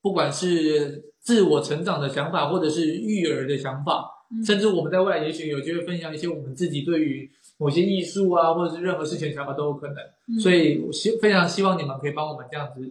[0.01, 9.95] 不管是自我成长的想法，或者是育儿的想法，嗯甚至我们在未来也许有机会分享一些我们自己对于某些艺术啊，或者是任何事情的想法都有可能。
[10.29, 12.81] 嗯所以我希非常希望你们可以帮我们这样子，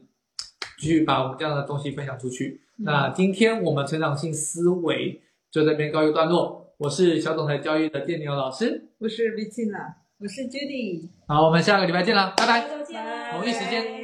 [0.79, 2.61] 继续把我们这样的东西分享出去。
[2.79, 6.75] 嗯那今天我们成长性思维就在这边告一段落。
[6.79, 9.95] 我是小总裁教育的电牛老师，我是 Vicina。
[10.19, 12.61] 我是 Judy，好，我们下个礼拜见啦，拜拜。
[12.61, 14.00] 下周见拜同一时间